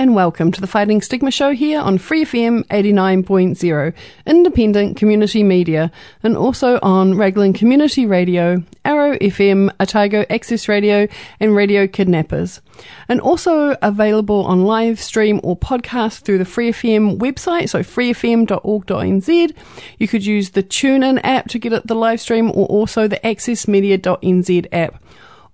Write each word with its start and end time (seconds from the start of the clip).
and 0.00 0.14
welcome 0.14 0.50
to 0.50 0.62
the 0.62 0.66
Fighting 0.66 1.02
Stigma 1.02 1.30
Show 1.30 1.52
here 1.52 1.78
on 1.78 1.98
Free 1.98 2.24
FM 2.24 2.64
89.0, 2.68 3.92
independent 4.24 4.96
community 4.96 5.42
media, 5.42 5.92
and 6.22 6.38
also 6.38 6.78
on 6.82 7.18
Raglan 7.18 7.52
Community 7.52 8.06
Radio, 8.06 8.64
Arrow 8.82 9.18
FM, 9.18 9.70
Otago 9.78 10.24
Access 10.30 10.68
Radio, 10.68 11.06
and 11.38 11.54
Radio 11.54 11.86
Kidnappers. 11.86 12.62
And 13.10 13.20
also 13.20 13.76
available 13.82 14.42
on 14.46 14.64
live 14.64 14.98
stream 14.98 15.38
or 15.42 15.54
podcast 15.54 16.22
through 16.22 16.38
the 16.38 16.46
Free 16.46 16.72
FM 16.72 17.18
website, 17.18 17.68
so 17.68 17.80
freefm.org.nz. 17.80 19.54
You 19.98 20.08
could 20.08 20.24
use 20.24 20.50
the 20.50 20.62
TuneIn 20.62 21.20
app 21.24 21.48
to 21.48 21.58
get 21.58 21.74
at 21.74 21.86
the 21.86 21.94
live 21.94 22.22
stream 22.22 22.48
or 22.54 22.64
also 22.68 23.06
the 23.06 23.20
accessmedia.nz 23.22 24.66
app 24.72 25.02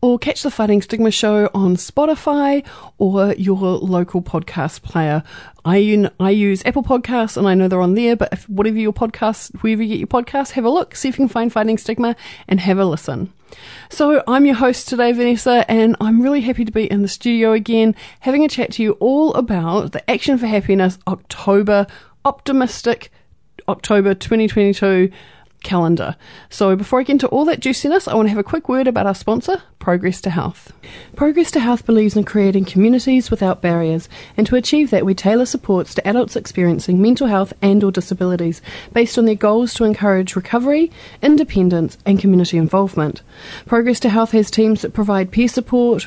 or 0.06 0.20
catch 0.20 0.44
the 0.44 0.52
Fighting 0.52 0.80
Stigma 0.80 1.10
show 1.10 1.50
on 1.52 1.74
Spotify 1.74 2.64
or 2.96 3.34
your 3.34 3.56
local 3.56 4.22
podcast 4.22 4.82
player. 4.82 5.24
I, 5.64 6.08
I 6.20 6.30
use 6.30 6.62
Apple 6.64 6.84
Podcasts 6.84 7.36
and 7.36 7.48
I 7.48 7.54
know 7.54 7.66
they're 7.66 7.80
on 7.80 7.94
there, 7.94 8.14
but 8.14 8.32
if 8.32 8.48
whatever 8.48 8.78
your 8.78 8.92
podcast, 8.92 9.52
wherever 9.62 9.82
you 9.82 9.88
get 9.88 9.98
your 9.98 10.06
podcasts, 10.06 10.52
have 10.52 10.64
a 10.64 10.70
look, 10.70 10.94
see 10.94 11.08
if 11.08 11.18
you 11.18 11.24
can 11.24 11.28
find 11.28 11.52
Fighting 11.52 11.76
Stigma 11.76 12.14
and 12.46 12.60
have 12.60 12.78
a 12.78 12.84
listen. 12.84 13.32
So 13.90 14.22
I'm 14.28 14.46
your 14.46 14.54
host 14.54 14.88
today, 14.88 15.10
Vanessa, 15.10 15.68
and 15.68 15.96
I'm 16.00 16.22
really 16.22 16.40
happy 16.40 16.64
to 16.64 16.70
be 16.70 16.88
in 16.88 17.02
the 17.02 17.08
studio 17.08 17.50
again, 17.50 17.96
having 18.20 18.44
a 18.44 18.48
chat 18.48 18.70
to 18.74 18.84
you 18.84 18.92
all 19.00 19.34
about 19.34 19.90
the 19.90 20.08
Action 20.08 20.38
for 20.38 20.46
Happiness 20.46 21.00
October 21.08 21.88
Optimistic 22.24 23.10
October 23.68 24.14
2022 24.14 25.10
calendar. 25.66 26.16
So 26.48 26.76
before 26.76 27.00
I 27.00 27.02
get 27.02 27.14
into 27.14 27.28
all 27.28 27.44
that 27.44 27.60
juiciness, 27.60 28.06
I 28.08 28.14
want 28.14 28.26
to 28.26 28.30
have 28.30 28.38
a 28.38 28.44
quick 28.44 28.68
word 28.68 28.86
about 28.86 29.06
our 29.06 29.14
sponsor, 29.14 29.62
Progress 29.80 30.20
to 30.22 30.30
Health. 30.30 30.72
Progress 31.16 31.50
to 31.50 31.60
Health 31.60 31.84
believes 31.84 32.16
in 32.16 32.24
creating 32.24 32.64
communities 32.64 33.30
without 33.30 33.60
barriers, 33.60 34.08
and 34.36 34.46
to 34.46 34.56
achieve 34.56 34.90
that 34.90 35.04
we 35.04 35.14
tailor 35.14 35.44
supports 35.44 35.94
to 35.94 36.06
adults 36.06 36.36
experiencing 36.36 37.02
mental 37.02 37.26
health 37.26 37.52
and 37.60 37.82
or 37.82 37.90
disabilities 37.90 38.62
based 38.92 39.18
on 39.18 39.24
their 39.26 39.34
goals 39.34 39.74
to 39.74 39.84
encourage 39.84 40.36
recovery, 40.36 40.90
independence, 41.20 41.98
and 42.06 42.20
community 42.20 42.56
involvement. 42.56 43.22
Progress 43.66 44.00
to 44.00 44.08
Health 44.08 44.30
has 44.30 44.50
teams 44.50 44.82
that 44.82 44.94
provide 44.94 45.32
peer 45.32 45.48
support, 45.48 46.06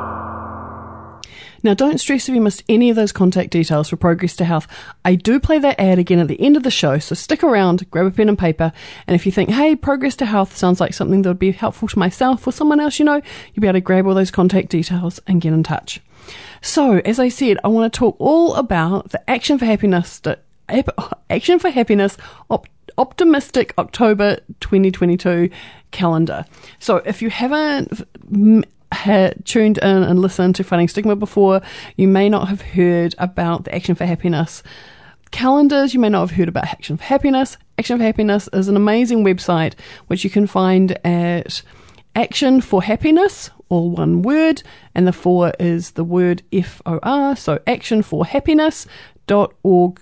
Now, 1.63 1.73
don't 1.73 1.99
stress 1.99 2.27
if 2.27 2.35
you 2.35 2.41
missed 2.41 2.63
any 2.67 2.89
of 2.89 2.95
those 2.95 3.11
contact 3.11 3.51
details 3.51 3.89
for 3.89 3.95
Progress 3.95 4.35
to 4.37 4.45
Health. 4.45 4.67
I 5.05 5.15
do 5.15 5.39
play 5.39 5.59
that 5.59 5.79
ad 5.79 5.99
again 5.99 6.19
at 6.19 6.27
the 6.27 6.41
end 6.41 6.57
of 6.57 6.63
the 6.63 6.71
show, 6.71 6.97
so 6.99 7.13
stick 7.13 7.43
around, 7.43 7.89
grab 7.91 8.05
a 8.07 8.11
pen 8.11 8.29
and 8.29 8.37
paper, 8.37 8.71
and 9.07 9.15
if 9.15 9.25
you 9.25 9.31
think, 9.31 9.49
hey, 9.51 9.75
Progress 9.75 10.15
to 10.17 10.25
Health 10.25 10.55
sounds 10.55 10.79
like 10.79 10.93
something 10.93 11.21
that 11.21 11.29
would 11.29 11.39
be 11.39 11.51
helpful 11.51 11.87
to 11.89 11.99
myself 11.99 12.47
or 12.47 12.51
someone 12.51 12.79
else 12.79 12.99
you 12.99 13.05
know, 13.05 13.21
you'll 13.53 13.61
be 13.61 13.67
able 13.67 13.73
to 13.73 13.81
grab 13.81 14.07
all 14.07 14.15
those 14.15 14.31
contact 14.31 14.69
details 14.69 15.19
and 15.27 15.41
get 15.41 15.53
in 15.53 15.63
touch. 15.63 16.01
So, 16.61 17.01
as 17.05 17.19
I 17.19 17.29
said, 17.29 17.57
I 17.63 17.67
want 17.67 17.91
to 17.91 17.97
talk 17.97 18.15
all 18.19 18.55
about 18.55 19.09
the 19.09 19.29
Action 19.29 19.57
for 19.57 19.65
Happiness, 19.65 20.21
Action 21.29 21.59
for 21.59 21.69
Happiness 21.69 22.17
op- 22.49 22.67
Optimistic 22.97 23.73
October 23.77 24.37
2022 24.59 25.49
calendar. 25.91 26.45
So, 26.79 26.97
if 26.97 27.21
you 27.21 27.29
haven't 27.29 28.03
had 28.91 29.45
tuned 29.45 29.77
in 29.79 30.03
and 30.03 30.19
listened 30.19 30.55
to 30.55 30.63
Fighting 30.63 30.87
Stigma 30.87 31.15
before, 31.15 31.61
you 31.97 32.07
may 32.07 32.29
not 32.29 32.47
have 32.47 32.61
heard 32.61 33.15
about 33.17 33.65
the 33.65 33.75
Action 33.75 33.95
for 33.95 34.05
Happiness 34.05 34.63
calendars. 35.31 35.93
You 35.93 35.99
may 35.99 36.09
not 36.09 36.21
have 36.21 36.37
heard 36.37 36.49
about 36.49 36.65
Action 36.65 36.97
for 36.97 37.03
Happiness. 37.03 37.57
Action 37.77 37.97
for 37.97 38.03
Happiness 38.03 38.49
is 38.53 38.67
an 38.67 38.75
amazing 38.75 39.23
website 39.23 39.73
which 40.07 40.23
you 40.23 40.29
can 40.29 40.45
find 40.45 40.91
at 41.05 41.63
Action 42.15 42.61
for 42.61 42.83
Happiness, 42.83 43.49
all 43.69 43.89
one 43.91 44.21
word, 44.21 44.61
and 44.93 45.07
the 45.07 45.13
four 45.13 45.53
is 45.59 45.91
the 45.91 46.03
word 46.03 46.43
F 46.51 46.81
O 46.85 46.99
R, 47.01 47.37
so 47.37 47.57
actionforhappiness.org 47.59 50.01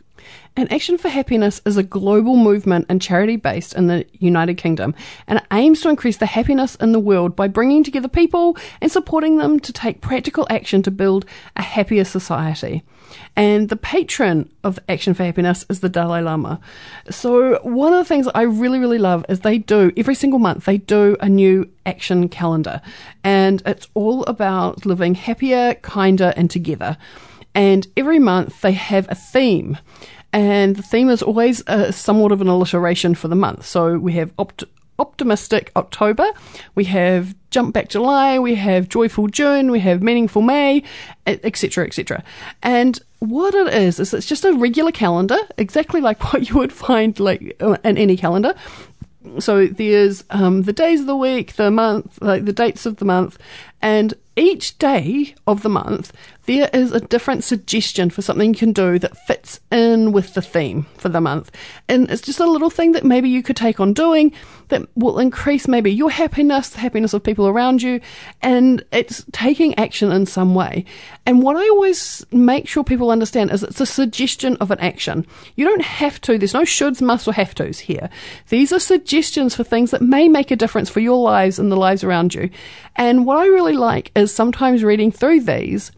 and 0.60 0.70
Action 0.74 0.98
for 0.98 1.08
Happiness 1.08 1.62
is 1.66 1.78
a 1.78 1.84
global 1.84 2.36
movement 2.36 2.86
and 2.90 3.02
charity 3.02 3.38
based 3.38 3.74
in 3.76 3.88
the 3.88 4.06
United 4.20 4.56
Kingdom, 4.56 4.94
and 5.26 5.40
it 5.40 5.46
aims 5.54 5.80
to 5.80 5.90
increase 5.90 6.18
the 6.18 6.26
happiness 6.26 6.76
in 6.76 6.92
the 6.92 7.00
world 7.00 7.34
by 7.34 7.48
bringing 7.48 7.82
together 7.82 8.10
people 8.10 8.58
and 8.82 8.92
supporting 8.92 9.38
them 9.38 9.62
to 9.62 9.72
take 9.72 10.02
practical 10.02 10.46
action 10.50 10.84
to 10.84 10.92
build 10.92 11.26
a 11.56 11.62
happier 11.62 12.04
society. 12.04 12.84
And 13.38 13.70
the 13.70 13.78
patron 13.78 14.52
of 14.66 14.80
Action 14.90 15.14
for 15.14 15.24
Happiness 15.24 15.66
is 15.70 15.80
the 15.80 15.88
Dalai 15.88 16.22
Lama. 16.22 16.60
So, 17.10 17.60
one 17.64 17.94
of 17.94 18.00
the 18.00 18.06
things 18.06 18.28
I 18.36 18.42
really, 18.42 18.80
really 18.80 19.00
love 19.00 19.26
is 19.30 19.40
they 19.40 19.60
do, 19.60 19.94
every 19.96 20.14
single 20.14 20.40
month, 20.40 20.66
they 20.66 20.78
do 20.78 21.16
a 21.22 21.30
new 21.30 21.70
action 21.86 22.28
calendar. 22.28 22.82
And 23.24 23.64
it's 23.66 23.88
all 23.94 24.24
about 24.26 24.86
living 24.86 25.16
happier, 25.16 25.76
kinder, 25.76 26.34
and 26.36 26.52
together. 26.52 26.98
And 27.56 27.88
every 27.96 28.20
month 28.20 28.62
they 28.62 28.74
have 28.74 29.08
a 29.10 29.16
theme 29.16 29.78
and 30.34 30.76
the 30.76 30.84
theme 30.84 31.10
is 31.10 31.22
always 31.22 31.64
somewhat 31.96 32.32
of 32.32 32.42
an 32.42 32.48
alliteration 32.48 33.16
for 33.16 33.28
the 33.28 33.36
month. 33.36 33.66
So 33.66 33.98
we 33.98 34.14
have 34.14 34.32
opt- 34.38 34.64
optimistic 35.00 35.72
October, 35.76 36.28
we 36.76 36.84
have 36.86 37.34
jump 37.50 37.74
back 37.74 37.90
July, 37.90 38.38
we 38.38 38.56
have 38.56 38.90
joyful 38.90 39.28
June, 39.28 39.72
we 39.72 39.80
have 39.80 40.04
meaningful 40.04 40.42
May, 40.42 40.84
etc., 41.26 41.86
etc. 41.86 42.24
And 42.62 43.00
what 43.20 43.56
it 43.56 43.74
is 43.74 44.00
is 44.00 44.14
it's 44.14 44.28
just 44.28 44.46
a 44.46 44.54
regular 44.54 44.92
calendar, 44.92 45.40
exactly 45.58 46.02
like 46.02 46.22
what 46.34 46.50
you 46.50 46.58
would 46.58 46.74
find 46.74 47.20
like 47.20 47.56
uh, 47.62 47.78
in 47.84 47.98
any 47.98 48.18
calendar. 48.18 48.54
So 49.40 49.68
there's 49.68 50.24
um, 50.30 50.64
the 50.64 50.74
days 50.74 51.02
of 51.02 51.06
the 51.06 51.16
week, 51.16 51.54
the 51.54 51.72
month, 51.72 52.22
like 52.22 52.46
the 52.46 52.54
dates 52.54 52.86
of 52.86 52.98
the 52.98 53.06
month, 53.06 53.38
and 53.82 54.14
each 54.38 54.78
day 54.78 55.36
of 55.46 55.62
the 55.62 55.70
month, 55.70 56.14
there 56.50 56.70
is 56.74 56.92
a 56.92 57.00
different 57.00 57.44
suggestion 57.44 58.10
for 58.10 58.24
something 58.24 58.56
you 58.56 58.60
can 58.60 58.74
do 58.74 58.98
that 58.98 59.16
fits 59.28 59.60
in 59.72 60.12
with 60.12 60.34
the 60.34 60.42
theme 60.42 60.88
for 60.98 61.08
the 61.08 61.22
month. 61.22 61.52
And 61.88 62.10
it's 62.10 62.24
just 62.24 62.40
a 62.40 62.50
little 62.50 62.72
thing 62.72 62.94
that 62.94 63.06
maybe 63.06 63.30
you 63.30 63.44
could 63.44 63.56
take 63.56 63.80
on 63.80 63.94
doing 63.94 64.34
that 64.70 64.82
will 64.96 65.20
increase 65.20 65.68
maybe 65.68 65.94
your 65.94 66.10
happiness, 66.10 66.70
the 66.70 66.80
happiness 66.80 67.14
of 67.14 67.22
people 67.22 67.48
around 67.48 67.84
you, 67.84 68.02
and 68.42 68.84
it's 68.92 69.24
taking 69.32 69.78
action 69.78 70.12
in 70.12 70.26
some 70.26 70.56
way. 70.56 70.86
And 71.28 71.44
what 71.44 71.56
I 71.56 71.70
always 71.70 72.26
make 72.32 72.68
sure 72.68 72.84
people 72.84 73.12
understand 73.12 73.52
is 73.52 73.62
it's 73.62 73.80
a 73.80 73.86
suggestion 73.86 74.58
of 74.58 74.72
an 74.72 74.80
action. 74.80 75.28
You 75.56 75.66
don't 75.66 75.84
have 75.84 76.20
to, 76.22 76.40
there's 76.40 76.56
no 76.56 76.64
shoulds, 76.64 77.00
musts, 77.00 77.28
or 77.28 77.34
have 77.34 77.54
tos 77.54 77.78
here. 77.78 78.10
These 78.50 78.74
are 78.74 78.80
suggestions 78.80 79.54
for 79.54 79.64
things 79.64 79.92
that 79.92 80.02
may 80.02 80.28
make 80.28 80.50
a 80.50 80.56
difference 80.56 80.90
for 80.90 81.00
your 81.00 81.22
lives 81.22 81.60
and 81.60 81.72
the 81.72 81.78
lives 81.78 82.04
around 82.04 82.34
you. 82.34 82.50
And 82.96 83.28
what 83.28 83.38
I 83.38 83.46
really 83.46 83.74
like 83.74 84.12
is 84.16 84.34
sometimes 84.34 84.84
reading 84.84 85.12
through 85.12 85.42
these 85.42 85.92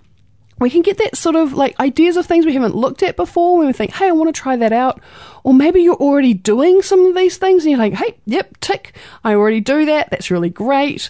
we 0.62 0.70
can 0.70 0.82
get 0.82 0.98
that 1.00 1.18
sort 1.18 1.36
of 1.36 1.54
like 1.54 1.80
ideas 1.80 2.18
of 2.18 2.26
things 2.26 2.46
we 2.46 2.54
haven't 2.54 2.76
looked 2.76 3.04
at 3.04 3.16
before 3.16 3.58
when 3.58 3.68
we 3.68 3.74
think, 3.74 3.92
hey, 3.92 4.08
I 4.08 4.12
want 4.12 4.34
to 4.34 4.42
try 4.42 4.56
that 4.56 4.72
out. 4.72 5.02
Or 5.44 5.54
maybe 5.54 5.82
you're 5.82 5.96
already 5.96 6.34
doing 6.34 6.82
some 6.82 7.06
of 7.06 7.16
these 7.16 7.38
things 7.38 7.64
and 7.64 7.72
you're 7.72 7.80
like, 7.80 7.94
hey, 7.94 8.16
yep, 8.26 8.58
tick, 8.60 8.96
I 9.24 9.34
already 9.34 9.60
do 9.60 9.86
that. 9.86 10.12
That's 10.12 10.30
really 10.30 10.50
great. 10.50 11.10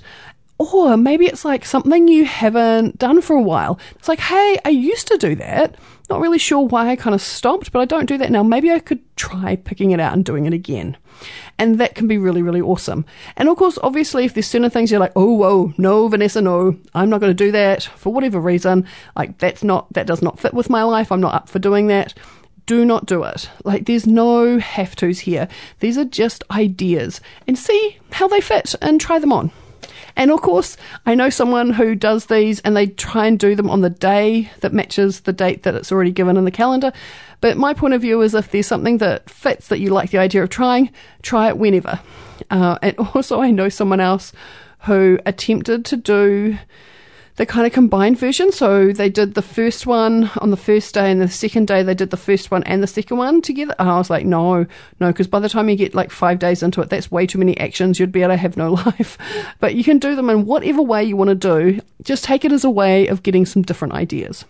Or 0.58 0.96
maybe 0.96 1.26
it's 1.26 1.44
like 1.44 1.66
something 1.66 2.08
you 2.08 2.24
haven't 2.26 2.98
done 2.98 3.22
for 3.22 3.36
a 3.36 3.42
while. 3.42 3.80
It's 3.96 4.08
like, 4.08 4.20
hey, 4.20 4.58
I 4.64 4.70
used 4.70 5.08
to 5.08 5.18
do 5.18 5.36
that. 5.36 5.76
Not 6.10 6.22
really 6.22 6.38
sure 6.40 6.66
why 6.66 6.90
I 6.90 6.96
kind 6.96 7.16
of 7.16 7.22
stopped, 7.22 7.72
but 7.72 7.80
I 7.80 7.86
don't 7.86 8.06
do 8.06 8.18
that 8.20 8.32
now. 8.32 8.44
Maybe 8.44 8.72
I 8.72 8.80
could 8.80 9.00
try 9.16 9.56
picking 9.56 9.92
it 9.92 10.00
out 10.00 10.14
and 10.14 10.24
doing 10.24 10.46
it 10.46 10.54
again. 10.54 10.98
And 11.58 11.80
that 11.80 11.96
can 11.96 12.08
be 12.08 12.18
really, 12.18 12.42
really 12.42 12.62
awesome. 12.62 13.06
And 13.38 13.50
of 13.50 13.58
course, 13.58 13.78
obviously, 13.84 14.26
if 14.26 14.34
there's 14.34 14.48
certain 14.48 14.70
things 14.70 14.92
you're 14.92 15.00
like, 15.00 15.14
oh, 15.16 15.34
whoa, 15.34 15.74
no, 15.78 16.08
Vanessa, 16.08 16.42
no, 16.42 16.78
I'm 16.94 17.10
not 17.10 17.22
going 17.22 17.36
to 17.36 17.46
do 17.46 17.52
that 17.52 17.84
for 17.84 18.14
whatever 18.14 18.40
reason. 18.40 18.86
Like, 19.16 19.38
that's 19.38 19.64
not, 19.64 19.92
that 19.94 20.08
does 20.08 20.22
not 20.22 20.40
fit 20.40 20.54
with 20.54 20.70
my 20.70 20.84
life. 20.84 21.12
I'm 21.12 21.22
not 21.22 21.36
up 21.36 21.50
for 21.50 21.60
doing 21.60 21.88
that 21.88 22.14
do 22.68 22.86
not 22.86 23.06
do 23.06 23.24
it. 23.24 23.50
Like, 23.66 23.86
there's 23.86 24.08
no 24.08 24.58
have 24.60 24.96
tos 24.96 25.20
here. 25.20 25.50
These 25.80 25.98
are 25.98 26.06
just 26.06 26.44
ideas 26.52 27.20
and 27.46 27.58
see 27.58 27.98
how 28.12 28.30
they 28.30 28.40
fit 28.40 28.76
and 28.82 29.02
try 29.02 29.20
them 29.20 29.34
on. 29.34 29.52
And 30.16 30.32
of 30.32 30.42
course, 30.42 30.78
I 31.06 31.16
know 31.16 31.30
someone 31.30 31.72
who 31.72 31.96
does 31.96 32.26
these 32.26 32.60
and 32.62 32.76
they 32.76 32.88
try 32.88 33.28
and 33.28 33.40
do 33.40 33.56
them 33.56 33.70
on 33.70 33.82
the 33.82 33.90
day 33.90 34.52
that 34.62 34.74
matches 34.74 35.22
the 35.22 35.34
date 35.34 35.64
that 35.64 35.76
it's 35.76 35.92
already 35.92 36.12
given 36.12 36.38
in 36.38 36.46
the 36.46 36.52
calendar. 36.52 36.92
But 37.40 37.58
my 37.58 37.74
point 37.74 37.94
of 37.94 38.02
view 38.02 38.22
is 38.22 38.36
if 38.36 38.52
there's 38.52 38.68
something 38.68 39.00
that 39.00 39.30
fits 39.30 39.68
that 39.70 39.80
you 39.80 39.90
like 39.90 40.12
the 40.12 40.20
idea 40.20 40.44
of 40.44 40.50
trying, 40.50 40.92
try 41.22 41.48
it 41.48 41.58
whenever. 41.58 42.00
Uh, 42.50 42.78
and 42.82 42.98
also, 43.16 43.42
I 43.42 43.52
know 43.52 43.70
someone 43.70 44.00
else 44.00 44.34
who 44.86 45.20
attempted 45.26 45.86
to 45.86 45.98
do 45.98 46.58
the 47.36 47.46
kind 47.46 47.66
of 47.66 47.74
combined 47.74 48.18
version. 48.18 48.52
So 48.52 48.92
they 48.92 49.10
did 49.10 49.34
the 49.34 49.42
first 49.42 49.88
one 49.88 50.30
on 50.38 50.52
the 50.52 50.58
first 50.58 50.94
day, 50.94 51.12
and 51.12 51.22
the 51.22 51.28
second 51.28 51.68
day 51.68 51.84
they 51.84 51.94
did 51.94 52.10
the 52.10 52.18
first 52.18 52.52
one 52.52 52.64
and 52.64 52.82
the 52.82 52.88
second 52.88 53.18
one 53.18 53.42
together. 53.42 53.76
And 53.80 53.90
I 53.90 53.98
was 53.98 54.10
like, 54.10 54.26
no, 54.26 54.66
no, 55.00 55.08
because 55.08 55.28
by 55.28 55.40
the 55.40 55.50
time 55.50 55.70
you 55.70 55.76
get 55.76 55.96
like 55.96 56.12
five 56.12 56.40
days 56.40 56.64
into 56.64 56.82
it, 56.82 56.90
that's 56.90 57.12
way 57.12 57.26
too 57.26 57.40
many 57.40 57.58
actions. 57.60 58.00
You'd 58.00 58.12
be 58.12 58.22
able 58.22 58.34
to 58.34 58.38
have 58.38 58.58
no 58.58 58.72
life. 58.86 59.18
But 59.60 59.76
you 59.76 59.84
can 59.84 60.00
do 60.00 60.16
them 60.16 60.30
in 60.30 60.46
whatever 60.46 60.82
way 60.82 61.04
you 61.04 61.18
want 61.18 61.30
to 61.30 61.36
do. 61.36 61.80
Just 62.04 62.24
take 62.24 62.46
it 62.46 62.52
as 62.52 62.64
a 62.64 62.70
way 62.70 63.08
of 63.08 63.24
getting 63.24 63.46
some 63.46 63.62
different 63.62 63.94
ideas. 63.94 64.46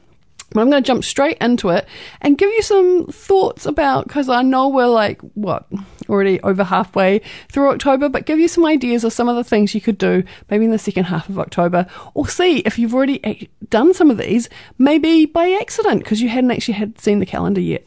I'm 0.59 0.69
going 0.69 0.83
to 0.83 0.87
jump 0.87 1.03
straight 1.03 1.37
into 1.39 1.69
it 1.69 1.87
and 2.19 2.37
give 2.37 2.49
you 2.49 2.61
some 2.61 3.07
thoughts 3.07 3.65
about, 3.65 4.07
because 4.07 4.27
I 4.27 4.41
know 4.41 4.67
we're 4.67 4.87
like, 4.87 5.21
what, 5.33 5.65
already 6.09 6.41
over 6.41 6.63
halfway 6.63 7.21
through 7.49 7.69
October, 7.69 8.09
but 8.09 8.25
give 8.25 8.39
you 8.39 8.49
some 8.49 8.65
ideas 8.65 9.03
of 9.03 9.13
some 9.13 9.29
of 9.29 9.37
the 9.37 9.45
things 9.45 9.73
you 9.73 9.79
could 9.79 9.97
do 9.97 10.23
maybe 10.49 10.65
in 10.65 10.71
the 10.71 10.77
second 10.77 11.05
half 11.05 11.29
of 11.29 11.39
October, 11.39 11.87
or 12.13 12.27
see 12.27 12.57
if 12.59 12.77
you've 12.77 12.93
already 12.93 13.23
eh, 13.23 13.45
done 13.69 13.93
some 13.93 14.11
of 14.11 14.17
these, 14.17 14.49
maybe 14.77 15.25
by 15.25 15.51
accident, 15.51 16.03
because 16.03 16.21
you 16.21 16.27
hadn't 16.27 16.51
actually 16.51 16.73
had 16.73 16.99
seen 16.99 17.19
the 17.19 17.25
calendar 17.25 17.61
yet. 17.61 17.85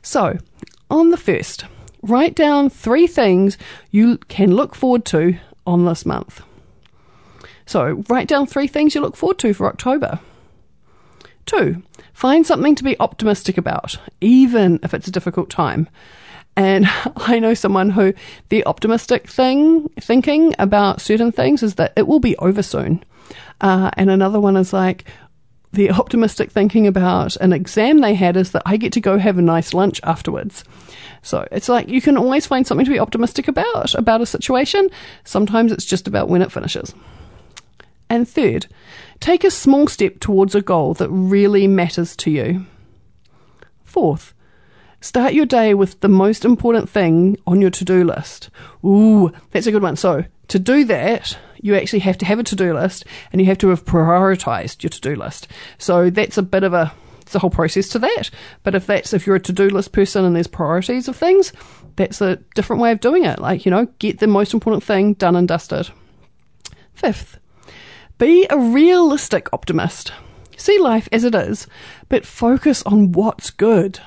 So, 0.00 0.38
on 0.90 1.10
the 1.10 1.16
first, 1.16 1.66
write 2.02 2.34
down 2.34 2.70
three 2.70 3.06
things 3.06 3.58
you 3.90 4.16
can 4.28 4.54
look 4.54 4.74
forward 4.74 5.04
to 5.06 5.38
on 5.66 5.84
this 5.84 6.06
month. 6.06 6.42
So, 7.66 8.04
write 8.08 8.28
down 8.28 8.46
three 8.46 8.68
things 8.68 8.94
you 8.94 9.00
look 9.00 9.16
forward 9.16 9.38
to 9.40 9.52
for 9.52 9.66
October. 9.66 10.20
Two, 11.46 11.82
find 12.12 12.44
something 12.44 12.74
to 12.74 12.84
be 12.84 12.98
optimistic 13.00 13.56
about, 13.56 13.96
even 14.20 14.80
if 14.82 14.92
it's 14.92 15.08
a 15.08 15.12
difficult 15.12 15.48
time. 15.48 15.88
And 16.56 16.86
I 17.16 17.38
know 17.38 17.54
someone 17.54 17.90
who 17.90 18.12
the 18.48 18.66
optimistic 18.66 19.28
thing, 19.28 19.88
thinking 20.00 20.54
about 20.58 21.00
certain 21.00 21.32
things 21.32 21.62
is 21.62 21.76
that 21.76 21.92
it 21.96 22.06
will 22.06 22.20
be 22.20 22.36
over 22.38 22.62
soon. 22.62 23.04
Uh, 23.60 23.90
and 23.94 24.10
another 24.10 24.40
one 24.40 24.56
is 24.56 24.72
like, 24.72 25.04
the 25.72 25.90
optimistic 25.92 26.50
thinking 26.50 26.86
about 26.86 27.36
an 27.36 27.52
exam 27.52 28.00
they 28.00 28.14
had 28.14 28.36
is 28.36 28.52
that 28.52 28.62
I 28.66 28.76
get 28.76 28.92
to 28.94 29.00
go 29.00 29.18
have 29.18 29.38
a 29.38 29.42
nice 29.42 29.72
lunch 29.74 30.00
afterwards. 30.02 30.64
So 31.22 31.46
it's 31.50 31.68
like 31.68 31.88
you 31.88 32.00
can 32.00 32.16
always 32.16 32.46
find 32.46 32.66
something 32.66 32.84
to 32.84 32.90
be 32.90 33.00
optimistic 33.00 33.48
about, 33.48 33.94
about 33.94 34.20
a 34.20 34.26
situation. 34.26 34.88
Sometimes 35.24 35.72
it's 35.72 35.84
just 35.84 36.08
about 36.08 36.28
when 36.28 36.42
it 36.42 36.52
finishes. 36.52 36.94
And 38.08 38.28
third, 38.28 38.66
take 39.20 39.44
a 39.44 39.50
small 39.50 39.86
step 39.86 40.20
towards 40.20 40.54
a 40.54 40.62
goal 40.62 40.94
that 40.94 41.08
really 41.10 41.66
matters 41.66 42.16
to 42.16 42.30
you. 42.30 42.66
Fourth, 43.84 44.34
start 45.00 45.34
your 45.34 45.46
day 45.46 45.74
with 45.74 46.00
the 46.00 46.08
most 46.08 46.44
important 46.44 46.88
thing 46.88 47.36
on 47.46 47.60
your 47.60 47.70
to 47.70 47.84
do 47.84 48.04
list. 48.04 48.50
Ooh, 48.84 49.32
that's 49.50 49.66
a 49.66 49.72
good 49.72 49.82
one. 49.82 49.96
So, 49.96 50.24
to 50.48 50.58
do 50.58 50.84
that, 50.84 51.36
you 51.60 51.74
actually 51.74 52.00
have 52.00 52.18
to 52.18 52.26
have 52.26 52.38
a 52.38 52.44
to 52.44 52.56
do 52.56 52.72
list 52.74 53.04
and 53.32 53.40
you 53.40 53.46
have 53.46 53.58
to 53.58 53.68
have 53.68 53.84
prioritized 53.84 54.82
your 54.82 54.90
to 54.90 55.00
do 55.00 55.16
list. 55.16 55.48
So, 55.78 56.10
that's 56.10 56.38
a 56.38 56.42
bit 56.42 56.62
of 56.62 56.74
a 56.74 56.92
it's 57.26 57.34
a 57.34 57.40
whole 57.40 57.50
process 57.50 57.88
to 57.88 57.98
that. 57.98 58.30
But 58.62 58.76
if 58.76 58.86
that's 58.86 59.12
if 59.12 59.26
you're 59.26 59.36
a 59.36 59.40
to 59.40 59.52
do 59.52 59.68
list 59.68 59.92
person 59.92 60.24
and 60.24 60.36
there's 60.36 60.46
priorities 60.46 61.08
of 61.08 61.16
things, 61.16 61.52
that's 61.96 62.20
a 62.20 62.36
different 62.54 62.80
way 62.80 62.92
of 62.92 63.00
doing 63.00 63.24
it. 63.24 63.40
Like, 63.40 63.64
you 63.64 63.70
know, 63.70 63.86
get 63.98 64.20
the 64.20 64.28
most 64.28 64.54
important 64.54 64.84
thing 64.84 65.14
done 65.14 65.34
and 65.34 65.48
dusted. 65.48 65.90
Fifth, 66.94 67.38
be 68.18 68.46
a 68.48 68.58
realistic 68.58 69.48
optimist. 69.52 70.12
See 70.56 70.78
life 70.78 71.08
as 71.12 71.24
it 71.24 71.34
is, 71.34 71.66
but 72.08 72.24
focus 72.24 72.82
on 72.84 73.12
what's 73.12 73.50
good. 73.50 74.00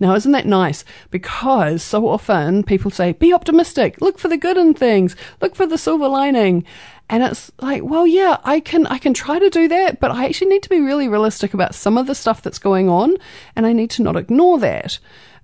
Now, 0.00 0.14
isn't 0.14 0.32
that 0.32 0.46
nice? 0.46 0.84
Because 1.10 1.82
so 1.82 2.08
often 2.08 2.64
people 2.64 2.90
say, 2.90 3.12
be 3.12 3.32
optimistic, 3.32 4.00
look 4.00 4.18
for 4.18 4.28
the 4.28 4.38
good 4.38 4.56
in 4.56 4.74
things, 4.74 5.14
look 5.40 5.54
for 5.54 5.66
the 5.66 5.76
silver 5.76 6.08
lining. 6.08 6.64
And 7.10 7.22
it's 7.22 7.52
like, 7.60 7.84
well, 7.84 8.06
yeah, 8.06 8.38
I 8.42 8.60
can, 8.60 8.86
I 8.86 8.98
can 8.98 9.12
try 9.12 9.38
to 9.38 9.50
do 9.50 9.68
that, 9.68 10.00
but 10.00 10.10
I 10.10 10.24
actually 10.24 10.48
need 10.48 10.62
to 10.62 10.70
be 10.70 10.80
really 10.80 11.06
realistic 11.06 11.52
about 11.52 11.74
some 11.74 11.98
of 11.98 12.06
the 12.06 12.14
stuff 12.14 12.40
that's 12.42 12.58
going 12.58 12.88
on, 12.88 13.16
and 13.54 13.66
I 13.66 13.72
need 13.72 13.90
to 13.90 14.02
not 14.02 14.16
ignore 14.16 14.58
that. 14.60 14.98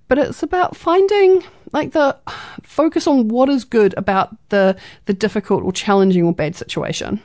But 0.08 0.18
it's 0.18 0.42
about 0.42 0.76
finding, 0.76 1.42
like, 1.72 1.92
the 1.92 2.16
focus 2.62 3.06
on 3.06 3.28
what 3.28 3.48
is 3.48 3.64
good 3.64 3.94
about 3.96 4.34
the, 4.48 4.76
the 5.04 5.12
difficult 5.12 5.64
or 5.64 5.72
challenging 5.72 6.24
or 6.24 6.32
bad 6.32 6.56
situation. 6.56 7.20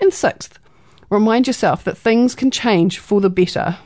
And 0.00 0.12
sixth, 0.12 0.58
remind 1.10 1.46
yourself 1.46 1.84
that 1.84 1.96
things 1.96 2.34
can 2.34 2.50
change 2.50 2.98
for 2.98 3.20
the 3.20 3.30
better. 3.30 3.78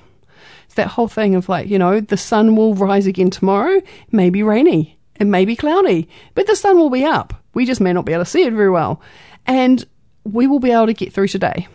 It's 0.64 0.74
that 0.74 0.88
whole 0.88 1.08
thing 1.08 1.34
of 1.34 1.48
like, 1.48 1.68
you 1.68 1.78
know, 1.78 2.00
the 2.00 2.16
sun 2.16 2.56
will 2.56 2.74
rise 2.74 3.06
again 3.06 3.30
tomorrow, 3.30 3.76
it 3.76 4.12
may 4.12 4.30
be 4.30 4.42
rainy, 4.42 4.98
it 5.18 5.26
may 5.26 5.44
be 5.44 5.56
cloudy, 5.56 6.08
but 6.34 6.46
the 6.46 6.56
sun 6.56 6.78
will 6.78 6.90
be 6.90 7.04
up. 7.04 7.34
We 7.54 7.66
just 7.66 7.80
may 7.80 7.92
not 7.92 8.04
be 8.04 8.12
able 8.12 8.24
to 8.24 8.30
see 8.30 8.44
it 8.44 8.52
very 8.52 8.70
well. 8.70 9.00
And 9.46 9.84
we 10.24 10.46
will 10.46 10.60
be 10.60 10.70
able 10.70 10.86
to 10.86 10.94
get 10.94 11.12
through 11.12 11.28
today, 11.28 11.66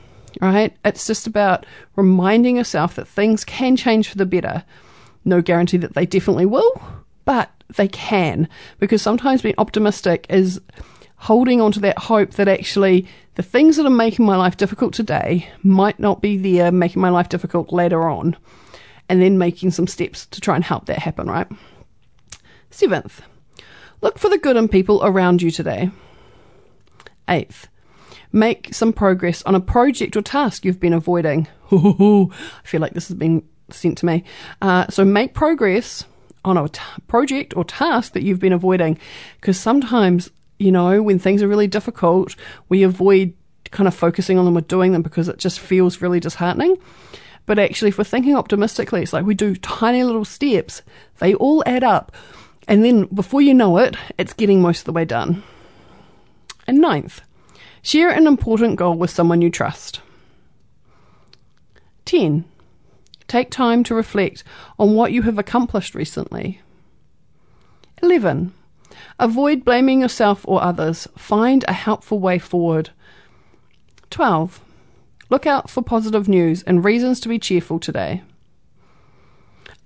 right? 0.42 0.76
It's 0.86 1.08
just 1.08 1.28
about 1.28 1.66
reminding 1.96 2.58
yourself 2.58 2.96
that 2.96 3.08
things 3.08 3.44
can 3.44 3.76
change 3.76 4.10
for 4.10 4.18
the 4.18 4.26
better. 4.26 4.64
No 5.26 5.42
guarantee 5.42 5.78
that 5.78 5.96
they 5.96 6.06
definitely 6.06 6.46
will, 6.46 6.82
but 7.26 7.50
they 7.76 7.88
can. 7.88 8.48
Because 8.80 9.02
sometimes 9.02 9.42
being 9.42 9.56
optimistic 9.58 10.26
is 10.30 10.62
holding 11.18 11.62
on 11.62 11.72
to 11.72 11.80
that 11.80 11.98
hope 11.98 12.32
that 12.32 12.48
actually 12.48 13.08
the 13.36 13.44
things 13.44 13.78
that 13.78 13.86
are 13.86 13.90
making 13.90 14.26
my 14.26 14.36
life 14.36 14.58
difficult 14.58 14.94
today 14.94 15.50
might 15.64 16.00
not 16.00 16.22
be 16.22 16.38
there 16.38 16.72
making 16.72 17.02
my 17.02 17.10
life 17.10 17.30
difficult 17.30 17.72
later 17.74 18.08
on, 18.10 18.38
and 19.10 19.22
then 19.22 19.38
making 19.38 19.72
some 19.72 19.88
steps 19.88 20.26
to 20.28 20.42
try 20.42 20.56
and 20.56 20.64
help 20.64 20.86
that 20.86 21.00
happen, 21.00 21.28
right? 21.28 21.48
Seventh, 22.70 23.22
look 24.02 24.18
for 24.18 24.30
the 24.30 24.38
good 24.38 24.58
in 24.58 24.68
people 24.68 25.02
around 25.04 25.42
you 25.42 25.52
today. 25.52 25.92
Eighth, 27.28 27.68
make 28.32 28.74
some 28.74 28.94
progress 28.94 29.44
on 29.44 29.56
a 29.56 29.60
project 29.60 30.16
or 30.16 30.22
task 30.22 30.66
you've 30.66 30.80
been 30.80 30.94
avoiding. 30.94 31.48
I 31.72 32.28
feel 32.64 32.82
like 32.82 32.94
this 32.94 33.08
has 33.08 33.18
been 33.18 33.44
sent 33.70 33.98
to 34.00 34.06
me. 34.06 34.24
Uh, 34.62 34.88
so 34.90 35.06
make 35.06 35.34
progress 35.34 36.06
on 36.46 36.58
a 36.58 36.68
t- 36.68 36.82
project 37.08 37.56
or 37.56 37.64
task 37.64 38.14
that 38.14 38.24
you've 38.24 38.40
been 38.40 38.54
avoiding 38.54 38.98
because 39.40 39.60
sometimes 39.60 40.30
you 40.64 40.72
know, 40.72 41.02
when 41.02 41.20
things 41.20 41.44
are 41.44 41.48
really 41.48 41.68
difficult, 41.68 42.36
we 42.70 42.84
avoid 42.84 43.34
kind 43.72 43.88
of 43.88 43.94
focusing 43.94 44.38
on 44.38 44.46
them 44.46 44.58
or 44.58 44.62
doing 44.62 44.92
them 44.92 45.02
because 45.02 45.28
it 45.28 45.38
just 45.38 45.60
feels 45.60 46.02
really 46.02 46.20
disheartening. 46.20 46.78
But 47.46 47.60
actually, 47.60 47.90
if 47.90 47.98
we're 47.98 48.06
thinking 48.06 48.36
optimistically, 48.36 49.02
it's 49.02 49.14
like 49.14 49.26
we 49.26 49.36
do 49.36 49.56
tiny 49.58 50.04
little 50.04 50.26
steps, 50.26 50.82
they 51.20 51.34
all 51.36 51.64
add 51.66 51.84
up. 51.84 52.16
And 52.68 52.86
then 52.86 53.06
before 53.06 53.42
you 53.42 53.54
know 53.54 53.78
it, 53.78 53.98
it's 54.18 54.34
getting 54.34 54.62
most 54.62 54.80
of 54.80 54.86
the 54.86 54.94
way 54.94 55.04
done. 55.04 55.44
And 56.66 56.80
ninth, 56.80 57.22
Share 57.86 58.10
an 58.10 58.28
important 58.28 58.78
goal 58.78 58.96
with 58.96 59.10
someone 59.10 59.42
you 59.42 59.50
trust. 59.50 60.00
10. 62.06 62.46
Take 63.28 63.52
time 63.52 63.84
to 63.84 63.94
reflect 63.94 64.46
on 64.80 64.96
what 64.96 65.12
you 65.12 65.24
have 65.24 65.38
accomplished 65.38 65.94
recently. 65.94 66.62
11. 68.02 68.54
Avoid 69.20 69.66
blaming 69.66 70.02
yourself 70.02 70.46
or 70.48 70.62
others. 70.62 71.08
Find 71.18 71.64
a 71.68 71.74
helpful 71.74 72.20
way 72.20 72.40
forward. 72.40 72.90
12. 74.10 74.62
Look 75.30 75.48
out 75.48 75.70
for 75.70 75.82
positive 75.82 76.28
news 76.28 76.64
and 76.64 76.86
reasons 76.86 77.20
to 77.22 77.30
be 77.30 77.40
cheerful 77.40 77.80
today. 77.80 78.22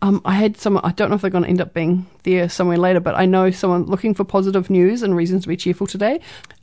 Um, 0.02 0.22
I 0.26 0.36
had 0.36 0.58
someone, 0.58 0.86
I 0.86 0.92
don't 0.92 1.10
know 1.10 1.16
if 1.16 1.22
they're 1.22 1.32
going 1.32 1.44
to 1.44 1.50
end 1.50 1.60
up 1.60 1.74
being 1.74 2.06
there 2.22 2.50
somewhere 2.50 2.78
later, 2.78 3.00
but 3.00 3.16
I 3.16 3.26
know 3.26 3.50
someone 3.50 3.86
looking 3.86 4.14
for 4.14 4.24
positive 4.24 4.70
news 4.70 5.02
and 5.02 5.16
reasons 5.16 5.42
to 5.44 5.48
be 5.48 5.58
cheerful 5.58 5.88
today. 5.88 6.20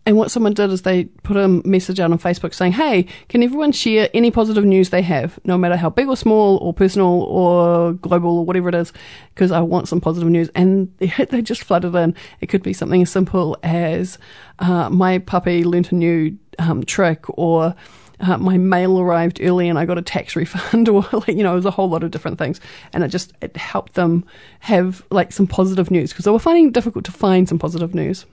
And 0.06 0.16
what 0.16 0.30
someone 0.30 0.52
did 0.52 0.70
is 0.70 0.82
they 0.82 1.04
put 1.04 1.36
a 1.36 1.48
message 1.48 1.98
out 1.98 2.12
on 2.12 2.18
Facebook 2.18 2.54
saying, 2.54 2.72
Hey, 2.72 3.06
can 3.28 3.42
everyone 3.42 3.72
share 3.72 4.08
any 4.14 4.30
positive 4.30 4.64
news 4.64 4.90
they 4.90 5.02
have, 5.02 5.40
no 5.44 5.58
matter 5.58 5.76
how 5.76 5.90
big 5.90 6.08
or 6.08 6.16
small 6.16 6.58
or 6.58 6.72
personal 6.72 7.22
or 7.22 7.94
global 7.94 8.38
or 8.38 8.44
whatever 8.44 8.68
it 8.68 8.74
is, 8.76 8.92
because 9.34 9.50
I 9.50 9.60
want 9.60 9.88
some 9.88 10.00
positive 10.00 10.28
news. 10.28 10.48
And 10.54 10.94
they 10.98 11.42
just 11.42 11.64
flooded 11.64 11.94
in. 11.96 12.14
It 12.40 12.46
could 12.46 12.62
be 12.62 12.72
something 12.72 13.02
as 13.02 13.10
simple 13.10 13.58
as, 13.64 14.18
uh, 14.60 14.90
my 14.90 15.18
puppy 15.18 15.64
learnt 15.64 15.90
a 15.90 15.96
new 15.96 16.38
um, 16.60 16.84
trick 16.84 17.24
or, 17.36 17.74
uh, 18.20 18.38
my 18.38 18.56
mail 18.56 18.98
arrived 18.98 19.40
early 19.42 19.68
and 19.68 19.78
I 19.78 19.86
got 19.86 19.98
a 19.98 20.02
tax 20.02 20.36
refund 20.36 20.88
or 20.90 21.04
like, 21.12 21.28
you 21.28 21.42
know, 21.42 21.52
it 21.52 21.56
was 21.56 21.66
a 21.66 21.70
whole 21.70 21.88
lot 21.88 22.04
of 22.04 22.10
different 22.10 22.38
things. 22.38 22.60
And 22.92 23.02
it 23.02 23.08
just, 23.08 23.32
it 23.40 23.56
helped 23.56 23.94
them 23.94 24.24
have 24.60 25.04
like 25.10 25.32
some 25.32 25.46
positive 25.46 25.90
news 25.90 26.10
because 26.10 26.24
they 26.24 26.30
were 26.30 26.38
finding 26.38 26.68
it 26.68 26.74
difficult 26.74 27.04
to 27.06 27.12
find 27.12 27.48
some 27.48 27.58
positive 27.58 27.94
news. 27.94 28.26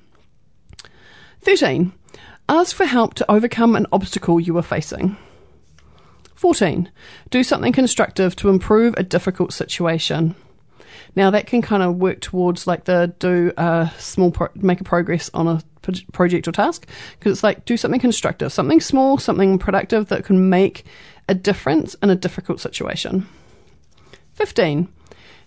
13. 1.42 1.92
Ask 2.50 2.76
for 2.76 2.86
help 2.86 3.14
to 3.16 3.32
overcome 3.32 3.76
an 3.76 3.88
obstacle 3.92 4.40
you 4.40 4.58
are 4.58 4.64
facing. 4.64 5.18
14. 6.36 6.90
Do 7.30 7.44
something 7.44 7.72
constructive 7.72 8.36
to 8.38 8.50
improve 8.50 8.96
a 8.98 9.04
difficult 9.04 9.54
situation. 9.54 10.36
Now 11.16 11.32
that 11.32 11.48
can 11.48 11.62
kind 11.62 11.84
of 11.84 11.98
work 11.98 12.22
towards 12.22 12.68
like 12.68 12.86
the 12.86 13.14
do 13.20 13.52
a 13.58 13.92
small 13.98 14.32
pro- 14.32 14.50
make 14.56 14.82
a 14.82 14.84
progress 14.84 15.30
on 15.34 15.48
a 15.48 15.62
project 15.82 16.48
or 16.48 16.52
task 16.52 16.88
because 17.18 17.32
it's 17.32 17.44
like 17.44 17.66
do 17.66 17.78
something 17.78 18.00
constructive, 18.00 18.52
something 18.52 18.80
small, 18.80 19.18
something 19.18 19.58
productive 19.58 20.08
that 20.08 20.26
can 20.26 20.50
make 20.50 20.86
a 21.28 21.34
difference 21.34 21.96
in 21.96 22.10
a 22.10 22.16
difficult 22.16 22.60
situation. 22.60 23.28
15. 24.34 24.88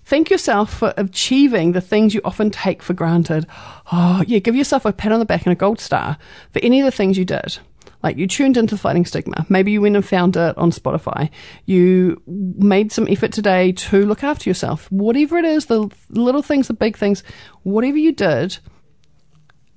Thank 0.06 0.30
yourself 0.30 0.72
for 0.72 0.92
achieving 0.98 1.72
the 1.72 1.80
things 1.80 2.14
you 2.14 2.20
often 2.24 2.50
take 2.50 2.82
for 2.82 2.92
granted. 2.92 3.46
Oh, 3.90 4.22
yeah, 4.26 4.38
give 4.38 4.54
yourself 4.54 4.84
a 4.84 4.92
pat 4.92 5.12
on 5.12 5.18
the 5.18 5.24
back 5.24 5.46
and 5.46 5.52
a 5.52 5.56
gold 5.56 5.80
star 5.80 6.18
for 6.52 6.60
any 6.62 6.80
of 6.80 6.84
the 6.84 6.90
things 6.90 7.16
you 7.16 7.24
did. 7.24 7.58
Like 8.02 8.18
you 8.18 8.26
tuned 8.26 8.58
into 8.58 8.76
Fighting 8.76 9.06
Stigma. 9.06 9.46
Maybe 9.48 9.72
you 9.72 9.80
went 9.80 9.96
and 9.96 10.04
found 10.04 10.36
it 10.36 10.58
on 10.58 10.70
Spotify. 10.72 11.30
You 11.64 12.20
made 12.26 12.92
some 12.92 13.08
effort 13.08 13.32
today 13.32 13.72
to 13.72 14.04
look 14.04 14.22
after 14.22 14.50
yourself. 14.50 14.92
Whatever 14.92 15.38
it 15.38 15.46
is, 15.46 15.66
the 15.66 15.88
little 16.10 16.42
things, 16.42 16.68
the 16.68 16.74
big 16.74 16.98
things, 16.98 17.24
whatever 17.62 17.96
you 17.96 18.12
did, 18.12 18.58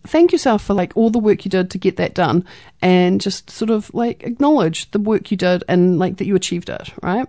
thank 0.08 0.32
yourself 0.32 0.64
for 0.64 0.74
like 0.74 0.96
all 0.96 1.10
the 1.10 1.20
work 1.20 1.46
you 1.46 1.52
did 1.52 1.70
to 1.72 1.78
get 1.78 1.98
that 1.98 2.14
done 2.14 2.46
and 2.82 3.22
just 3.22 3.50
sort 3.50 3.70
of 3.70 3.94
like 3.94 4.24
acknowledge 4.24 4.90
the 4.92 5.00
work 5.00 5.32
you 5.32 5.38
did 5.38 5.64
and 5.68 6.00
like 6.00 6.18
that 6.18 6.26
you 6.26 6.36
achieved 6.36 6.70
it, 6.70 6.90
right? 7.02 7.28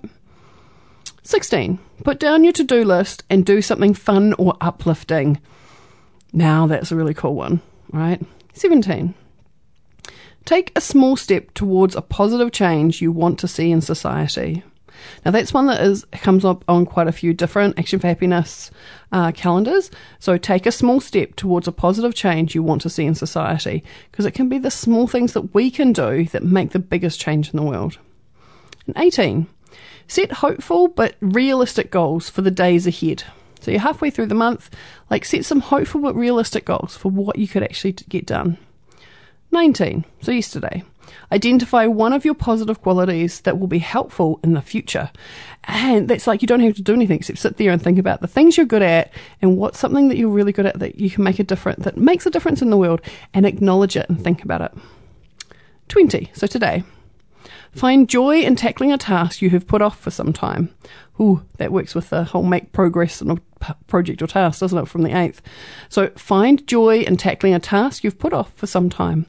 16. 1.22 1.78
Put 2.04 2.20
down 2.20 2.44
your 2.44 2.52
to 2.54 2.64
do 2.64 2.84
list 2.84 3.22
and 3.28 3.44
do 3.44 3.60
something 3.60 3.92
fun 3.92 4.34
or 4.34 4.56
uplifting. 4.60 5.38
Now 6.32 6.66
that's 6.66 6.92
a 6.92 6.96
really 6.96 7.14
cool 7.14 7.34
one, 7.34 7.60
right? 7.92 8.22
17. 8.54 9.14
Take 10.44 10.72
a 10.74 10.80
small 10.80 11.16
step 11.16 11.52
towards 11.52 11.94
a 11.94 12.00
positive 12.00 12.52
change 12.52 13.02
you 13.02 13.12
want 13.12 13.38
to 13.40 13.48
see 13.48 13.70
in 13.70 13.82
society. 13.82 14.62
Now 15.24 15.30
that's 15.30 15.52
one 15.52 15.66
that 15.66 15.82
is 15.82 16.04
comes 16.12 16.44
up 16.44 16.64
on 16.68 16.86
quite 16.86 17.08
a 17.08 17.12
few 17.12 17.32
different 17.32 17.78
Action 17.78 17.98
for 17.98 18.06
Happiness 18.06 18.70
uh, 19.12 19.32
calendars. 19.32 19.90
So 20.18 20.36
take 20.36 20.66
a 20.66 20.72
small 20.72 21.00
step 21.00 21.36
towards 21.36 21.68
a 21.68 21.72
positive 21.72 22.14
change 22.14 22.54
you 22.54 22.62
want 22.62 22.82
to 22.82 22.90
see 22.90 23.04
in 23.04 23.14
society, 23.14 23.84
because 24.10 24.26
it 24.26 24.32
can 24.32 24.48
be 24.48 24.58
the 24.58 24.70
small 24.70 25.06
things 25.06 25.32
that 25.32 25.54
we 25.54 25.70
can 25.70 25.92
do 25.92 26.24
that 26.26 26.44
make 26.44 26.70
the 26.70 26.78
biggest 26.78 27.20
change 27.20 27.50
in 27.50 27.56
the 27.56 27.62
world. 27.62 27.98
And 28.86 28.96
18. 28.96 29.46
Set 30.06 30.32
hopeful 30.32 30.88
but 30.88 31.16
realistic 31.20 31.90
goals 31.90 32.30
for 32.30 32.40
the 32.40 32.50
days 32.50 32.86
ahead. 32.86 33.24
So 33.60 33.70
you're 33.70 33.80
halfway 33.80 34.10
through 34.10 34.26
the 34.26 34.34
month, 34.34 34.70
like 35.10 35.24
set 35.24 35.44
some 35.44 35.60
hopeful 35.60 36.00
but 36.00 36.14
realistic 36.14 36.64
goals 36.64 36.96
for 36.96 37.10
what 37.10 37.38
you 37.38 37.48
could 37.48 37.62
actually 37.62 37.92
get 37.92 38.24
done. 38.24 38.56
19. 39.50 40.04
So 40.22 40.32
yesterday. 40.32 40.82
Identify 41.32 41.86
one 41.86 42.12
of 42.12 42.24
your 42.24 42.34
positive 42.34 42.80
qualities 42.82 43.40
that 43.40 43.58
will 43.58 43.66
be 43.66 43.78
helpful 43.78 44.40
in 44.42 44.54
the 44.54 44.62
future. 44.62 45.10
And 45.64 46.08
that's 46.08 46.26
like 46.26 46.42
you 46.42 46.48
don't 46.48 46.60
have 46.60 46.76
to 46.76 46.82
do 46.82 46.94
anything 46.94 47.18
except 47.18 47.38
sit 47.38 47.56
there 47.56 47.70
and 47.70 47.82
think 47.82 47.98
about 47.98 48.20
the 48.20 48.26
things 48.26 48.56
you're 48.56 48.66
good 48.66 48.82
at 48.82 49.12
and 49.42 49.56
what's 49.58 49.78
something 49.78 50.08
that 50.08 50.16
you're 50.16 50.28
really 50.28 50.52
good 50.52 50.66
at 50.66 50.78
that 50.78 50.98
you 50.98 51.10
can 51.10 51.24
make 51.24 51.38
a 51.38 51.44
difference, 51.44 51.84
that 51.84 51.96
makes 51.96 52.26
a 52.26 52.30
difference 52.30 52.62
in 52.62 52.70
the 52.70 52.76
world 52.76 53.00
and 53.34 53.46
acknowledge 53.46 53.96
it 53.96 54.08
and 54.08 54.22
think 54.22 54.42
about 54.42 54.60
it. 54.60 54.72
20. 55.88 56.30
So 56.34 56.46
today. 56.46 56.84
Find 57.72 58.08
joy 58.08 58.40
in 58.40 58.56
tackling 58.56 58.92
a 58.92 58.98
task 58.98 59.42
you 59.42 59.50
have 59.50 59.66
put 59.66 59.82
off 59.82 59.98
for 59.98 60.10
some 60.10 60.32
time. 60.32 60.74
Ooh, 61.20 61.42
that 61.56 61.72
works 61.72 61.94
with 61.94 62.10
the 62.10 62.24
whole 62.24 62.44
make 62.44 62.72
progress 62.72 63.20
in 63.20 63.30
a 63.30 63.36
project 63.88 64.22
or 64.22 64.26
task, 64.26 64.60
doesn't 64.60 64.78
it, 64.78 64.88
from 64.88 65.02
the 65.02 65.10
8th? 65.10 65.38
So 65.88 66.08
find 66.10 66.66
joy 66.66 67.00
in 67.00 67.16
tackling 67.16 67.54
a 67.54 67.58
task 67.58 68.04
you've 68.04 68.18
put 68.18 68.32
off 68.32 68.52
for 68.54 68.66
some 68.66 68.88
time. 68.88 69.26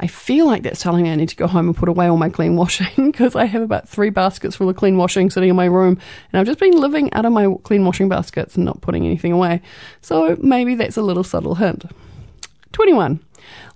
I 0.00 0.06
feel 0.06 0.46
like 0.46 0.62
that's 0.62 0.82
telling 0.82 1.04
me 1.04 1.10
I 1.10 1.16
need 1.16 1.28
to 1.28 1.36
go 1.36 1.46
home 1.46 1.68
and 1.68 1.76
put 1.76 1.88
away 1.88 2.06
all 2.06 2.16
my 2.16 2.28
clean 2.28 2.56
washing 2.56 3.10
because 3.10 3.36
I 3.36 3.44
have 3.44 3.62
about 3.62 3.88
three 3.88 4.10
baskets 4.10 4.56
full 4.56 4.68
of 4.68 4.76
clean 4.76 4.96
washing 4.96 5.30
sitting 5.30 5.50
in 5.50 5.56
my 5.56 5.66
room 5.66 5.98
and 6.32 6.40
I've 6.40 6.46
just 6.46 6.58
been 6.58 6.78
living 6.78 7.12
out 7.12 7.24
of 7.24 7.32
my 7.32 7.52
clean 7.62 7.84
washing 7.84 8.08
baskets 8.08 8.56
and 8.56 8.64
not 8.64 8.80
putting 8.80 9.06
anything 9.06 9.32
away. 9.32 9.62
So 10.00 10.36
maybe 10.40 10.74
that's 10.74 10.96
a 10.96 11.02
little 11.02 11.24
subtle 11.24 11.54
hint. 11.54 11.84
21. 12.72 13.20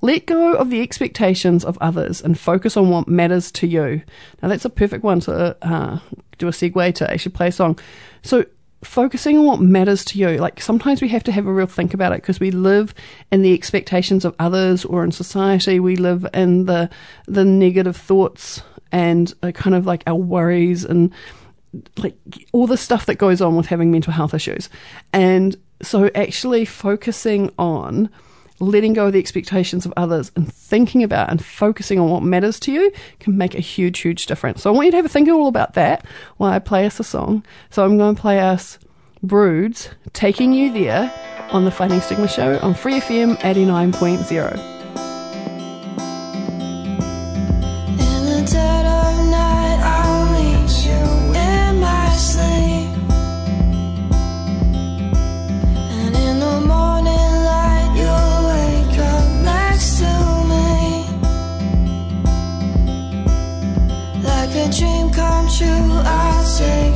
Let 0.00 0.26
go 0.26 0.54
of 0.54 0.70
the 0.70 0.82
expectations 0.82 1.64
of 1.64 1.78
others 1.80 2.20
and 2.20 2.38
focus 2.38 2.76
on 2.76 2.90
what 2.90 3.08
matters 3.08 3.50
to 3.52 3.66
you. 3.66 4.02
Now, 4.42 4.48
that's 4.48 4.64
a 4.64 4.70
perfect 4.70 5.04
one 5.04 5.20
to 5.20 5.56
uh, 5.62 5.98
do 6.38 6.48
a 6.48 6.52
segue 6.52 6.94
to 6.94 7.10
actually 7.10 7.32
play 7.32 7.48
a 7.48 7.52
song. 7.52 7.78
So, 8.22 8.44
focusing 8.82 9.36
on 9.36 9.44
what 9.44 9.60
matters 9.60 10.04
to 10.04 10.18
you. 10.18 10.38
Like 10.38 10.60
sometimes 10.60 11.02
we 11.02 11.08
have 11.08 11.24
to 11.24 11.32
have 11.32 11.46
a 11.46 11.52
real 11.52 11.66
think 11.66 11.94
about 11.94 12.12
it 12.12 12.22
because 12.22 12.38
we 12.38 12.50
live 12.50 12.94
in 13.32 13.42
the 13.42 13.52
expectations 13.52 14.24
of 14.24 14.34
others 14.38 14.84
or 14.84 15.02
in 15.04 15.10
society. 15.10 15.80
We 15.80 15.96
live 15.96 16.26
in 16.32 16.66
the 16.66 16.88
the 17.26 17.44
negative 17.44 17.96
thoughts 17.96 18.62
and 18.92 19.32
uh, 19.42 19.52
kind 19.52 19.74
of 19.74 19.86
like 19.86 20.04
our 20.06 20.14
worries 20.14 20.84
and 20.84 21.12
like 21.96 22.16
all 22.52 22.66
the 22.66 22.76
stuff 22.76 23.06
that 23.06 23.16
goes 23.16 23.40
on 23.40 23.56
with 23.56 23.66
having 23.66 23.90
mental 23.90 24.12
health 24.12 24.32
issues. 24.32 24.68
And 25.12 25.56
so 25.82 26.10
actually 26.14 26.64
focusing 26.64 27.52
on 27.58 28.08
letting 28.60 28.92
go 28.92 29.06
of 29.06 29.12
the 29.12 29.18
expectations 29.18 29.86
of 29.86 29.92
others 29.96 30.32
and 30.36 30.52
thinking 30.52 31.02
about 31.02 31.30
and 31.30 31.44
focusing 31.44 31.98
on 31.98 32.10
what 32.10 32.22
matters 32.22 32.58
to 32.60 32.72
you 32.72 32.92
can 33.20 33.36
make 33.36 33.54
a 33.54 33.60
huge, 33.60 34.00
huge 34.00 34.26
difference. 34.26 34.62
So 34.62 34.70
I 34.70 34.74
want 34.74 34.86
you 34.86 34.90
to 34.92 34.96
have 34.96 35.06
a 35.06 35.08
think 35.08 35.28
all 35.28 35.48
about 35.48 35.74
that 35.74 36.04
while 36.36 36.52
I 36.52 36.58
play 36.58 36.86
us 36.86 36.98
a 37.00 37.04
song. 37.04 37.44
So 37.70 37.84
I'm 37.84 37.98
going 37.98 38.14
to 38.14 38.20
play 38.20 38.40
us 38.40 38.78
Broods, 39.22 39.90
Taking 40.12 40.52
You 40.52 40.72
There 40.72 41.12
on 41.50 41.64
the 41.64 41.70
Fighting 41.70 42.00
Stigma 42.00 42.28
Show 42.28 42.58
on 42.60 42.74
Free 42.74 43.00
FM 43.00 43.36
89.0. 43.38 44.77
Just 66.58 66.87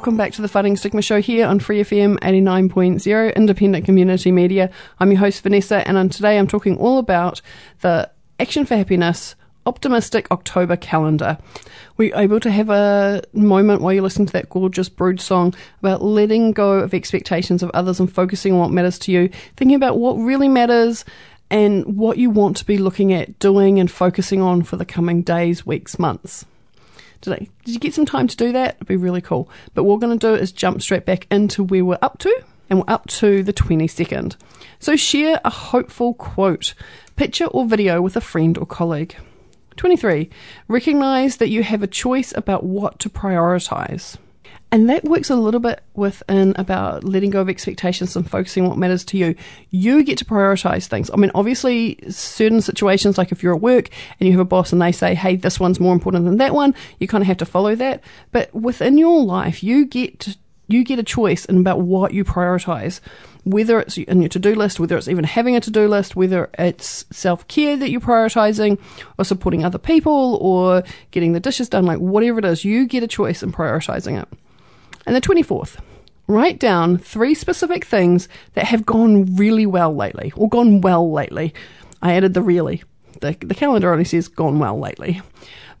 welcome 0.00 0.16
back 0.16 0.32
to 0.32 0.40
the 0.40 0.48
Fighting 0.48 0.78
Stigma 0.78 1.02
Show 1.02 1.20
here 1.20 1.46
on 1.46 1.60
Free 1.60 1.82
FM 1.82 2.18
89.0, 2.20 3.36
independent 3.36 3.84
community 3.84 4.32
media. 4.32 4.70
I'm 4.98 5.10
your 5.10 5.20
host, 5.20 5.42
Vanessa, 5.42 5.86
and 5.86 6.10
today 6.10 6.38
I'm 6.38 6.46
talking 6.46 6.78
all 6.78 6.96
about 6.96 7.42
the 7.82 8.10
Action 8.38 8.64
for 8.64 8.76
Happiness 8.76 9.34
optimistic 9.66 10.26
October 10.30 10.74
calendar. 10.78 11.36
Were 11.98 12.18
able 12.18 12.40
to 12.40 12.50
have 12.50 12.70
a 12.70 13.22
moment 13.34 13.82
while 13.82 13.92
you 13.92 14.00
listened 14.00 14.28
to 14.28 14.32
that 14.32 14.48
gorgeous 14.48 14.88
Broods 14.88 15.22
song 15.22 15.54
about 15.80 16.00
letting 16.02 16.52
go 16.52 16.78
of 16.78 16.94
expectations 16.94 17.62
of 17.62 17.70
others 17.74 18.00
and 18.00 18.10
focusing 18.10 18.54
on 18.54 18.58
what 18.58 18.70
matters 18.70 18.98
to 19.00 19.12
you, 19.12 19.28
thinking 19.58 19.74
about 19.74 19.98
what 19.98 20.14
really 20.14 20.48
matters 20.48 21.04
and 21.50 21.98
what 21.98 22.16
you 22.16 22.30
want 22.30 22.56
to 22.56 22.64
be 22.64 22.78
looking 22.78 23.12
at, 23.12 23.38
doing, 23.38 23.78
and 23.78 23.90
focusing 23.90 24.40
on 24.40 24.62
for 24.62 24.78
the 24.78 24.86
coming 24.86 25.20
days, 25.20 25.66
weeks, 25.66 25.98
months? 25.98 26.46
Today. 27.20 27.48
Did 27.64 27.74
you 27.74 27.80
get 27.80 27.94
some 27.94 28.06
time 28.06 28.26
to 28.26 28.36
do 28.36 28.52
that? 28.52 28.76
It'd 28.76 28.86
be 28.86 28.96
really 28.96 29.20
cool. 29.20 29.50
But 29.74 29.84
what 29.84 29.94
we're 29.94 30.06
going 30.06 30.18
to 30.18 30.36
do 30.36 30.40
is 30.40 30.52
jump 30.52 30.82
straight 30.82 31.06
back 31.06 31.26
into 31.30 31.62
where 31.64 31.84
we're 31.84 31.98
up 32.02 32.18
to, 32.18 32.44
and 32.68 32.78
we're 32.78 32.92
up 32.92 33.06
to 33.08 33.42
the 33.42 33.52
22nd. 33.52 34.36
So 34.78 34.96
share 34.96 35.40
a 35.44 35.50
hopeful 35.50 36.14
quote, 36.14 36.74
picture 37.16 37.46
or 37.46 37.66
video 37.66 38.00
with 38.00 38.16
a 38.16 38.20
friend 38.20 38.56
or 38.56 38.66
colleague. 38.66 39.16
23. 39.76 40.28
Recognize 40.68 41.38
that 41.38 41.48
you 41.48 41.62
have 41.62 41.82
a 41.82 41.86
choice 41.86 42.32
about 42.36 42.64
what 42.64 42.98
to 43.00 43.08
prioritize. 43.08 44.16
And 44.72 44.88
that 44.88 45.02
works 45.02 45.30
a 45.30 45.34
little 45.34 45.58
bit 45.58 45.82
within 45.94 46.54
about 46.56 47.02
letting 47.02 47.30
go 47.30 47.40
of 47.40 47.48
expectations 47.48 48.14
and 48.14 48.28
focusing 48.28 48.62
on 48.62 48.68
what 48.68 48.78
matters 48.78 49.04
to 49.06 49.18
you. 49.18 49.34
You 49.70 50.04
get 50.04 50.16
to 50.18 50.24
prioritize 50.24 50.86
things. 50.86 51.10
I 51.12 51.16
mean, 51.16 51.32
obviously, 51.34 51.98
certain 52.08 52.60
situations, 52.60 53.18
like 53.18 53.32
if 53.32 53.42
you're 53.42 53.54
at 53.56 53.60
work 53.60 53.88
and 54.18 54.28
you 54.28 54.32
have 54.32 54.40
a 54.40 54.44
boss 54.44 54.72
and 54.72 54.80
they 54.80 54.92
say, 54.92 55.16
hey, 55.16 55.34
this 55.34 55.58
one's 55.58 55.80
more 55.80 55.92
important 55.92 56.24
than 56.24 56.36
that 56.36 56.54
one, 56.54 56.74
you 57.00 57.08
kind 57.08 57.22
of 57.22 57.26
have 57.26 57.38
to 57.38 57.46
follow 57.46 57.74
that. 57.74 58.04
But 58.30 58.54
within 58.54 58.96
your 58.96 59.24
life, 59.24 59.64
you 59.64 59.86
get 59.86 60.20
to, 60.20 60.36
you 60.68 60.84
get 60.84 61.00
a 61.00 61.04
choice 61.04 61.44
in 61.46 61.58
about 61.58 61.80
what 61.80 62.14
you 62.14 62.24
prioritize. 62.24 63.00
Whether 63.44 63.80
it's 63.80 63.96
in 63.96 64.20
your 64.22 64.28
to 64.28 64.38
do 64.38 64.54
list, 64.54 64.78
whether 64.78 64.96
it's 64.96 65.08
even 65.08 65.24
having 65.24 65.56
a 65.56 65.60
to 65.60 65.70
do 65.70 65.88
list, 65.88 66.14
whether 66.14 66.48
it's 66.58 67.06
self 67.10 67.48
care 67.48 67.76
that 67.76 67.90
you're 67.90 68.00
prioritizing, 68.00 68.78
or 69.18 69.24
supporting 69.24 69.64
other 69.64 69.78
people, 69.78 70.38
or 70.40 70.84
getting 71.10 71.32
the 71.32 71.40
dishes 71.40 71.68
done, 71.68 71.86
like 71.86 71.98
whatever 71.98 72.38
it 72.38 72.44
is, 72.44 72.64
you 72.64 72.86
get 72.86 73.02
a 73.02 73.08
choice 73.08 73.42
in 73.42 73.50
prioritizing 73.50 74.20
it. 74.22 74.28
And 75.06 75.16
the 75.16 75.20
24th, 75.20 75.78
write 76.26 76.58
down 76.58 76.98
three 76.98 77.34
specific 77.34 77.84
things 77.84 78.28
that 78.54 78.66
have 78.66 78.86
gone 78.86 79.36
really 79.36 79.66
well 79.66 79.94
lately, 79.94 80.32
or 80.36 80.48
gone 80.48 80.80
well 80.80 81.10
lately. 81.10 81.54
I 82.02 82.14
added 82.14 82.34
the 82.34 82.42
really. 82.42 82.82
The, 83.20 83.36
the 83.40 83.54
calendar 83.54 83.92
only 83.92 84.04
says 84.04 84.28
gone 84.28 84.58
well 84.58 84.78
lately. 84.78 85.20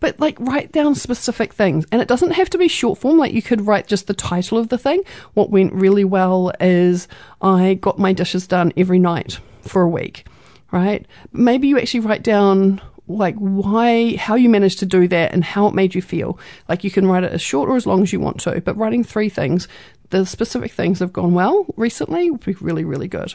But 0.00 0.18
like 0.18 0.38
write 0.40 0.72
down 0.72 0.94
specific 0.94 1.52
things. 1.52 1.86
And 1.92 2.00
it 2.02 2.08
doesn't 2.08 2.32
have 2.32 2.50
to 2.50 2.58
be 2.58 2.68
short 2.68 2.98
form. 2.98 3.18
Like 3.18 3.32
you 3.32 3.42
could 3.42 3.66
write 3.66 3.86
just 3.86 4.06
the 4.06 4.14
title 4.14 4.58
of 4.58 4.68
the 4.68 4.78
thing. 4.78 5.02
What 5.34 5.50
went 5.50 5.72
really 5.72 6.04
well 6.04 6.52
is 6.58 7.06
I 7.40 7.74
got 7.74 7.98
my 7.98 8.12
dishes 8.12 8.46
done 8.46 8.72
every 8.76 8.98
night 8.98 9.38
for 9.62 9.82
a 9.82 9.88
week, 9.88 10.26
right? 10.72 11.06
Maybe 11.32 11.68
you 11.68 11.78
actually 11.78 12.00
write 12.00 12.22
down 12.22 12.80
like 13.16 13.36
why 13.36 14.16
how 14.16 14.34
you 14.34 14.48
managed 14.48 14.78
to 14.80 14.86
do 14.86 15.08
that 15.08 15.32
and 15.32 15.44
how 15.44 15.66
it 15.66 15.74
made 15.74 15.94
you 15.94 16.02
feel. 16.02 16.38
Like 16.68 16.84
you 16.84 16.90
can 16.90 17.06
write 17.06 17.24
it 17.24 17.32
as 17.32 17.42
short 17.42 17.68
or 17.68 17.76
as 17.76 17.86
long 17.86 18.02
as 18.02 18.12
you 18.12 18.20
want 18.20 18.40
to 18.40 18.60
but 18.60 18.76
writing 18.76 19.04
three 19.04 19.28
things 19.28 19.68
the 20.10 20.26
specific 20.26 20.72
things 20.72 20.98
that 20.98 21.04
have 21.06 21.12
gone 21.12 21.34
well 21.34 21.66
recently 21.76 22.30
would 22.30 22.44
be 22.44 22.54
really 22.60 22.84
really 22.84 23.08
good. 23.08 23.34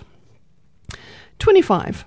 25 1.39 2.05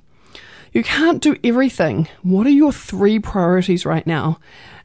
you 0.73 0.83
can't 0.83 1.23
do 1.23 1.35
everything. 1.43 2.09
What 2.23 2.47
are 2.47 2.51
your 2.51 2.73
three 2.73 3.19
priorities 3.19 3.87
right 3.87 4.07
now? 4.07 4.39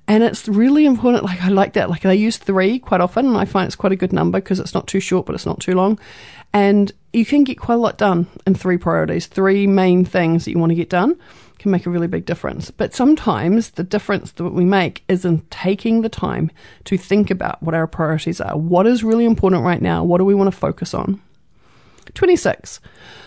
And 0.08 0.24
it's 0.24 0.48
really 0.48 0.86
important 0.86 1.24
like 1.24 1.42
i 1.42 1.50
like 1.50 1.74
that. 1.74 1.90
Like 1.90 2.06
i 2.06 2.12
use 2.12 2.38
three 2.38 2.80
quite 2.80 3.02
often 3.02 3.26
and 3.26 3.38
i 3.38 3.46
find 3.46 3.68
it's 3.68 3.76
quite 3.76 3.94
a 3.94 3.98
good 3.98 4.14
number 4.14 4.40
because 4.40 4.60
it's 4.60 4.74
not 4.74 4.88
too 4.88 5.00
short 5.00 5.26
but 5.26 5.36
it's 5.36 5.46
not 5.46 5.60
too 5.60 5.74
long. 5.76 6.00
And 6.54 6.92
you 7.14 7.26
can 7.26 7.44
get 7.44 7.60
quite 7.60 7.76
a 7.76 7.78
lot 7.78 7.98
done 7.98 8.28
in 8.46 8.56
three 8.56 8.78
priorities 8.78 9.28
three 9.28 9.68
main 9.68 10.04
things 10.04 10.46
that 10.46 10.52
you 10.52 10.60
want 10.60 10.72
to 10.72 10.76
get 10.76 10.90
done 10.90 11.18
can 11.64 11.72
make 11.72 11.86
a 11.86 11.90
really 11.90 12.08
big 12.08 12.26
difference. 12.26 12.70
But 12.70 12.94
sometimes 12.94 13.72
the 13.72 13.84
difference 13.84 14.34
that 14.34 14.50
we 14.50 14.66
make 14.66 15.04
is 15.08 15.26
in 15.26 15.42
taking 15.50 16.02
the 16.02 16.10
time 16.10 16.52
to 16.84 16.98
think 16.98 17.32
about 17.32 17.64
what 17.64 17.74
our 17.74 17.88
priorities 17.88 18.40
are. 18.40 18.56
What 18.56 18.86
is 18.86 19.04
really 19.04 19.26
important 19.26 19.64
right 19.64 19.82
now? 19.82 20.04
What 20.04 20.20
do 20.20 20.26
we 20.26 20.36
want 20.36 20.52
to 20.54 20.58
focus 20.58 20.94
on? 20.94 21.20
26. 22.14 22.80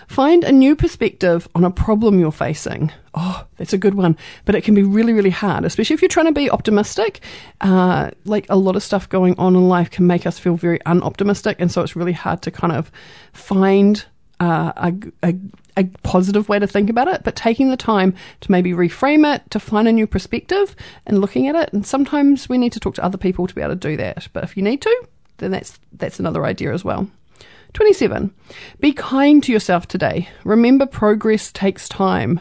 Find 0.06 0.44
a 0.44 0.52
new 0.52 0.76
perspective 0.76 1.48
on 1.54 1.64
a 1.64 1.70
problem 1.70 2.20
you're 2.20 2.30
facing. 2.30 2.92
Oh, 3.14 3.44
that's 3.56 3.72
a 3.72 3.78
good 3.78 3.94
one. 3.94 4.16
But 4.44 4.54
it 4.54 4.62
can 4.62 4.74
be 4.74 4.82
really, 4.82 5.12
really 5.12 5.30
hard, 5.30 5.64
especially 5.64 5.94
if 5.94 6.02
you're 6.02 6.08
trying 6.08 6.26
to 6.26 6.32
be 6.32 6.50
optimistic. 6.50 7.20
Uh, 7.60 8.10
like 8.24 8.46
a 8.48 8.56
lot 8.56 8.76
of 8.76 8.82
stuff 8.82 9.08
going 9.08 9.36
on 9.38 9.56
in 9.56 9.68
life 9.68 9.90
can 9.90 10.06
make 10.06 10.26
us 10.26 10.38
feel 10.38 10.56
very 10.56 10.78
unoptimistic. 10.80 11.56
And 11.58 11.72
so 11.72 11.82
it's 11.82 11.96
really 11.96 12.12
hard 12.12 12.42
to 12.42 12.50
kind 12.50 12.72
of 12.72 12.92
find 13.32 14.04
a, 14.40 14.94
a, 15.22 15.34
a 15.76 15.84
positive 16.02 16.48
way 16.48 16.58
to 16.58 16.66
think 16.66 16.90
about 16.90 17.08
it, 17.08 17.22
but 17.24 17.36
taking 17.36 17.70
the 17.70 17.76
time 17.76 18.14
to 18.40 18.50
maybe 18.50 18.72
reframe 18.72 19.34
it, 19.34 19.50
to 19.50 19.60
find 19.60 19.88
a 19.88 19.92
new 19.92 20.06
perspective 20.06 20.76
and 21.06 21.20
looking 21.20 21.48
at 21.48 21.54
it. 21.54 21.72
And 21.72 21.86
sometimes 21.86 22.48
we 22.48 22.58
need 22.58 22.72
to 22.72 22.80
talk 22.80 22.94
to 22.96 23.04
other 23.04 23.18
people 23.18 23.46
to 23.46 23.54
be 23.54 23.62
able 23.62 23.72
to 23.72 23.76
do 23.76 23.96
that. 23.96 24.28
But 24.32 24.44
if 24.44 24.56
you 24.56 24.62
need 24.62 24.82
to, 24.82 25.08
then 25.38 25.50
that's 25.50 25.78
that's 25.92 26.18
another 26.18 26.44
idea 26.44 26.72
as 26.72 26.84
well. 26.84 27.08
27. 27.74 28.32
Be 28.80 28.92
kind 28.92 29.42
to 29.42 29.52
yourself 29.52 29.86
today. 29.86 30.28
Remember 30.44 30.86
progress 30.86 31.52
takes 31.52 31.88
time. 31.88 32.40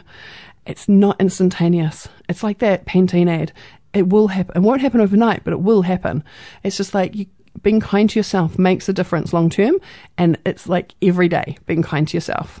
It's 0.64 0.88
not 0.88 1.20
instantaneous. 1.20 2.08
It's 2.28 2.42
like 2.42 2.58
that 2.58 2.86
Pantene 2.86 3.28
ad. 3.28 3.52
It 3.92 4.08
will 4.08 4.28
happen. 4.28 4.56
It 4.56 4.66
won't 4.66 4.80
happen 4.80 5.00
overnight, 5.00 5.44
but 5.44 5.52
it 5.52 5.60
will 5.60 5.82
happen. 5.82 6.24
It's 6.62 6.76
just 6.76 6.94
like 6.94 7.14
you, 7.14 7.26
being 7.62 7.80
kind 7.80 8.08
to 8.10 8.18
yourself 8.18 8.58
makes 8.58 8.88
a 8.88 8.92
difference 8.92 9.32
long 9.32 9.50
term, 9.50 9.76
and 10.16 10.38
it's 10.44 10.68
like 10.68 10.94
every 11.02 11.28
day 11.28 11.56
being 11.66 11.82
kind 11.82 12.06
to 12.08 12.16
yourself. 12.16 12.60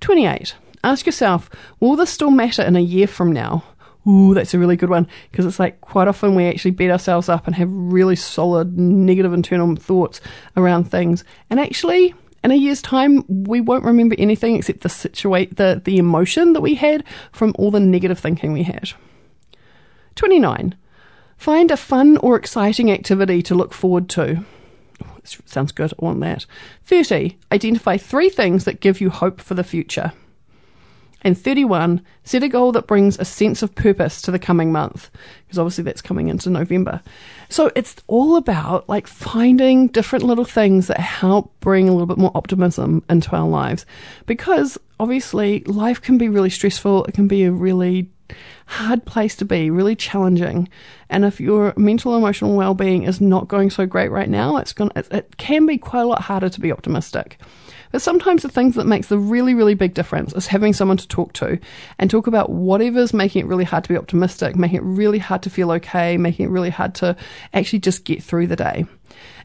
28. 0.00 0.54
Ask 0.84 1.06
yourself, 1.06 1.50
will 1.80 1.96
this 1.96 2.10
still 2.10 2.30
matter 2.30 2.62
in 2.62 2.76
a 2.76 2.80
year 2.80 3.06
from 3.06 3.32
now? 3.32 3.64
ooh, 4.08 4.34
that's 4.34 4.54
a 4.54 4.58
really 4.58 4.76
good 4.76 4.90
one. 4.90 5.06
Because 5.30 5.46
it's 5.46 5.58
like 5.58 5.80
quite 5.80 6.08
often 6.08 6.34
we 6.34 6.46
actually 6.46 6.70
beat 6.72 6.90
ourselves 6.90 7.28
up 7.28 7.46
and 7.46 7.54
have 7.54 7.68
really 7.70 8.16
solid 8.16 8.78
negative 8.78 9.32
internal 9.32 9.76
thoughts 9.76 10.20
around 10.56 10.84
things. 10.84 11.24
And 11.50 11.60
actually, 11.60 12.14
in 12.42 12.50
a 12.50 12.56
year's 12.56 12.82
time, 12.82 13.24
we 13.28 13.60
won't 13.60 13.84
remember 13.84 14.16
anything 14.18 14.56
except 14.56 14.80
the 14.80 14.88
situate 14.88 15.56
the, 15.56 15.80
the 15.84 15.98
emotion 15.98 16.54
that 16.54 16.60
we 16.60 16.74
had 16.74 17.04
from 17.32 17.54
all 17.58 17.70
the 17.70 17.80
negative 17.80 18.18
thinking 18.18 18.52
we 18.52 18.62
had. 18.62 18.90
29. 20.14 20.74
Find 21.38 21.70
a 21.70 21.76
fun 21.76 22.16
or 22.18 22.36
exciting 22.36 22.90
activity 22.90 23.42
to 23.42 23.54
look 23.54 23.72
forward 23.72 24.08
to. 24.10 24.44
sounds 25.24 25.72
good, 25.72 25.92
I 25.92 26.04
want 26.04 26.20
that. 26.20 26.44
30. 26.84 27.38
Identify 27.52 27.96
three 27.96 28.28
things 28.28 28.64
that 28.64 28.80
give 28.80 29.00
you 29.00 29.08
hope 29.08 29.40
for 29.40 29.54
the 29.54 29.64
future. 29.64 30.12
And 31.22 31.36
31, 31.36 32.02
set 32.24 32.42
a 32.42 32.48
goal 32.48 32.72
that 32.72 32.86
brings 32.86 33.18
a 33.18 33.24
sense 33.24 33.62
of 33.62 33.74
purpose 33.74 34.20
to 34.22 34.30
the 34.30 34.38
coming 34.38 34.70
month, 34.70 35.10
because 35.46 35.58
obviously 35.58 35.84
that's 35.84 36.02
coming 36.02 36.28
into 36.28 36.50
November. 36.50 37.00
So 37.48 37.72
it's 37.74 37.96
all 38.06 38.36
about 38.36 38.88
like 38.88 39.06
finding 39.06 39.88
different 39.88 40.24
little 40.24 40.44
things 40.44 40.86
that 40.88 41.00
help 41.00 41.58
bring 41.60 41.88
a 41.88 41.92
little 41.92 42.06
bit 42.06 42.18
more 42.18 42.30
optimism 42.36 43.02
into 43.08 43.34
our 43.34 43.48
lives. 43.48 43.84
Because 44.26 44.78
obviously 45.00 45.60
life 45.64 46.00
can 46.00 46.18
be 46.18 46.28
really 46.28 46.50
stressful, 46.50 47.04
it 47.04 47.14
can 47.14 47.26
be 47.26 47.44
a 47.44 47.52
really 47.52 48.10
hard 48.68 49.04
place 49.06 49.34
to 49.36 49.46
be, 49.46 49.70
really 49.70 49.96
challenging. 49.96 50.68
And 51.08 51.24
if 51.24 51.40
your 51.40 51.72
mental 51.76 52.14
emotional 52.14 52.54
well-being 52.54 53.04
is 53.04 53.18
not 53.18 53.48
going 53.48 53.70
so 53.70 53.86
great 53.86 54.10
right 54.10 54.28
now, 54.28 54.58
it's 54.58 54.74
going 54.74 54.92
it, 54.94 55.08
it 55.10 55.36
can 55.38 55.64
be 55.64 55.78
quite 55.78 56.02
a 56.02 56.06
lot 56.06 56.20
harder 56.20 56.50
to 56.50 56.60
be 56.60 56.70
optimistic. 56.70 57.38
But 57.90 58.02
sometimes 58.02 58.42
the 58.42 58.50
things 58.50 58.74
that 58.74 58.86
makes 58.86 59.06
the 59.06 59.18
really, 59.18 59.54
really 59.54 59.74
big 59.74 59.94
difference 59.94 60.34
is 60.34 60.46
having 60.46 60.74
someone 60.74 60.98
to 60.98 61.08
talk 61.08 61.32
to 61.34 61.58
and 61.98 62.10
talk 62.10 62.26
about 62.26 62.50
whatever's 62.50 63.14
making 63.14 63.40
it 63.40 63.48
really 63.48 63.64
hard 63.64 63.84
to 63.84 63.88
be 63.88 63.96
optimistic, 63.96 64.54
making 64.54 64.76
it 64.76 64.84
really 64.84 65.18
hard 65.18 65.42
to 65.44 65.50
feel 65.50 65.72
okay, 65.72 66.18
making 66.18 66.46
it 66.46 66.50
really 66.50 66.68
hard 66.68 66.94
to 66.96 67.16
actually 67.54 67.78
just 67.78 68.04
get 68.04 68.22
through 68.22 68.48
the 68.48 68.56
day. 68.56 68.84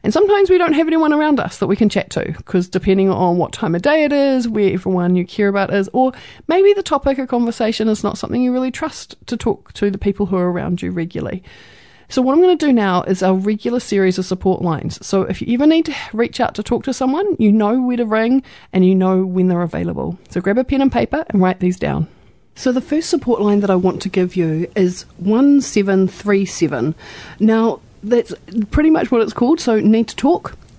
And 0.02 0.12
sometimes 0.12 0.50
we 0.50 0.58
don't 0.58 0.74
have 0.74 0.86
anyone 0.86 1.14
around 1.14 1.40
us 1.40 1.58
that 1.58 1.66
we 1.66 1.76
can 1.76 1.88
chat 1.88 2.10
to 2.10 2.24
because 2.36 2.68
depending 2.68 3.08
on 3.08 3.38
what 3.38 3.52
time 3.52 3.74
of 3.74 3.80
day 3.80 4.04
it 4.04 4.12
is, 4.12 4.46
where 4.46 4.74
everyone 4.74 5.16
you 5.16 5.26
care 5.26 5.48
about 5.48 5.72
is, 5.72 5.88
or 5.94 6.12
maybe 6.46 6.74
the 6.74 6.82
topic 6.82 7.18
of 7.18 7.28
conversation 7.28 7.88
is 7.88 8.04
not 8.04 8.18
something 8.18 8.42
you 8.42 8.52
really 8.52 8.70
trust 8.70 9.13
to 9.26 9.36
talk 9.36 9.72
to 9.74 9.90
the 9.90 9.98
people 9.98 10.26
who 10.26 10.36
are 10.36 10.50
around 10.50 10.82
you 10.82 10.90
regularly. 10.90 11.42
So, 12.08 12.22
what 12.22 12.34
I'm 12.34 12.42
going 12.42 12.56
to 12.56 12.66
do 12.66 12.72
now 12.72 13.02
is 13.02 13.22
our 13.22 13.34
regular 13.34 13.80
series 13.80 14.18
of 14.18 14.26
support 14.26 14.62
lines. 14.62 15.04
So, 15.04 15.22
if 15.22 15.40
you 15.40 15.54
ever 15.54 15.66
need 15.66 15.86
to 15.86 15.94
reach 16.12 16.38
out 16.38 16.54
to 16.56 16.62
talk 16.62 16.84
to 16.84 16.92
someone, 16.92 17.36
you 17.38 17.50
know 17.50 17.80
where 17.80 17.96
to 17.96 18.04
ring 18.04 18.42
and 18.72 18.86
you 18.86 18.94
know 18.94 19.24
when 19.24 19.48
they're 19.48 19.62
available. 19.62 20.18
So, 20.28 20.40
grab 20.40 20.58
a 20.58 20.64
pen 20.64 20.82
and 20.82 20.92
paper 20.92 21.24
and 21.30 21.40
write 21.40 21.60
these 21.60 21.78
down. 21.78 22.06
So, 22.56 22.72
the 22.72 22.80
first 22.80 23.10
support 23.10 23.40
line 23.40 23.60
that 23.60 23.70
I 23.70 23.76
want 23.76 24.02
to 24.02 24.08
give 24.08 24.36
you 24.36 24.70
is 24.76 25.06
1737. 25.18 26.94
Now, 27.40 27.80
that's 28.02 28.34
pretty 28.70 28.90
much 28.90 29.10
what 29.10 29.22
it's 29.22 29.32
called. 29.32 29.60
So, 29.60 29.80
need 29.80 30.08
to 30.08 30.16
talk. 30.16 30.56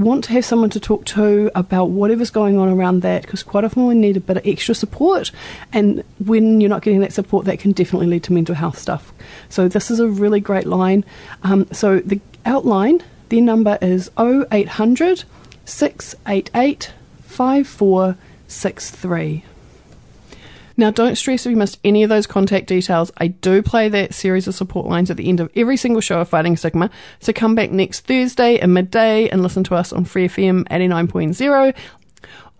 want 0.00 0.24
to 0.24 0.32
have 0.32 0.44
someone 0.44 0.70
to 0.70 0.80
talk 0.80 1.04
to 1.04 1.50
about 1.54 1.90
whatever's 1.90 2.30
going 2.30 2.58
on 2.58 2.68
around 2.68 3.02
that 3.02 3.22
because 3.22 3.42
quite 3.42 3.64
often 3.64 3.86
we 3.86 3.94
need 3.94 4.16
a 4.16 4.20
bit 4.20 4.36
of 4.36 4.46
extra 4.46 4.74
support 4.74 5.30
and 5.72 6.04
when 6.24 6.60
you're 6.60 6.70
not 6.70 6.82
getting 6.82 7.00
that 7.00 7.12
support 7.12 7.44
that 7.46 7.58
can 7.58 7.72
definitely 7.72 8.06
lead 8.06 8.22
to 8.24 8.32
mental 8.32 8.54
health 8.54 8.78
stuff. 8.78 9.12
So 9.48 9.68
this 9.68 9.90
is 9.90 10.00
a 10.00 10.08
really 10.08 10.40
great 10.40 10.66
line. 10.66 11.04
Um, 11.42 11.66
so 11.72 12.00
the 12.00 12.20
OutLine 12.44 13.02
their 13.28 13.40
number 13.40 13.78
is 13.80 14.10
0800 14.18 15.24
688 15.64 16.92
5463 17.22 19.44
now, 20.76 20.90
don't 20.90 21.16
stress 21.16 21.46
if 21.46 21.50
you 21.50 21.56
missed 21.56 21.78
any 21.84 22.02
of 22.02 22.08
those 22.08 22.26
contact 22.26 22.66
details. 22.66 23.10
I 23.18 23.28
do 23.28 23.62
play 23.62 23.88
that 23.88 24.14
series 24.14 24.46
of 24.48 24.54
support 24.54 24.86
lines 24.86 25.10
at 25.10 25.16
the 25.16 25.28
end 25.28 25.40
of 25.40 25.50
every 25.54 25.76
single 25.76 26.00
show 26.00 26.20
of 26.20 26.28
Fighting 26.28 26.56
Stigma. 26.56 26.90
So 27.20 27.32
come 27.32 27.54
back 27.54 27.70
next 27.70 28.06
Thursday 28.06 28.58
at 28.58 28.68
midday 28.68 29.28
and 29.28 29.42
listen 29.42 29.64
to 29.64 29.74
us 29.74 29.92
on 29.92 30.04
Free 30.04 30.28
FM 30.28 30.64
89.0 30.68 31.74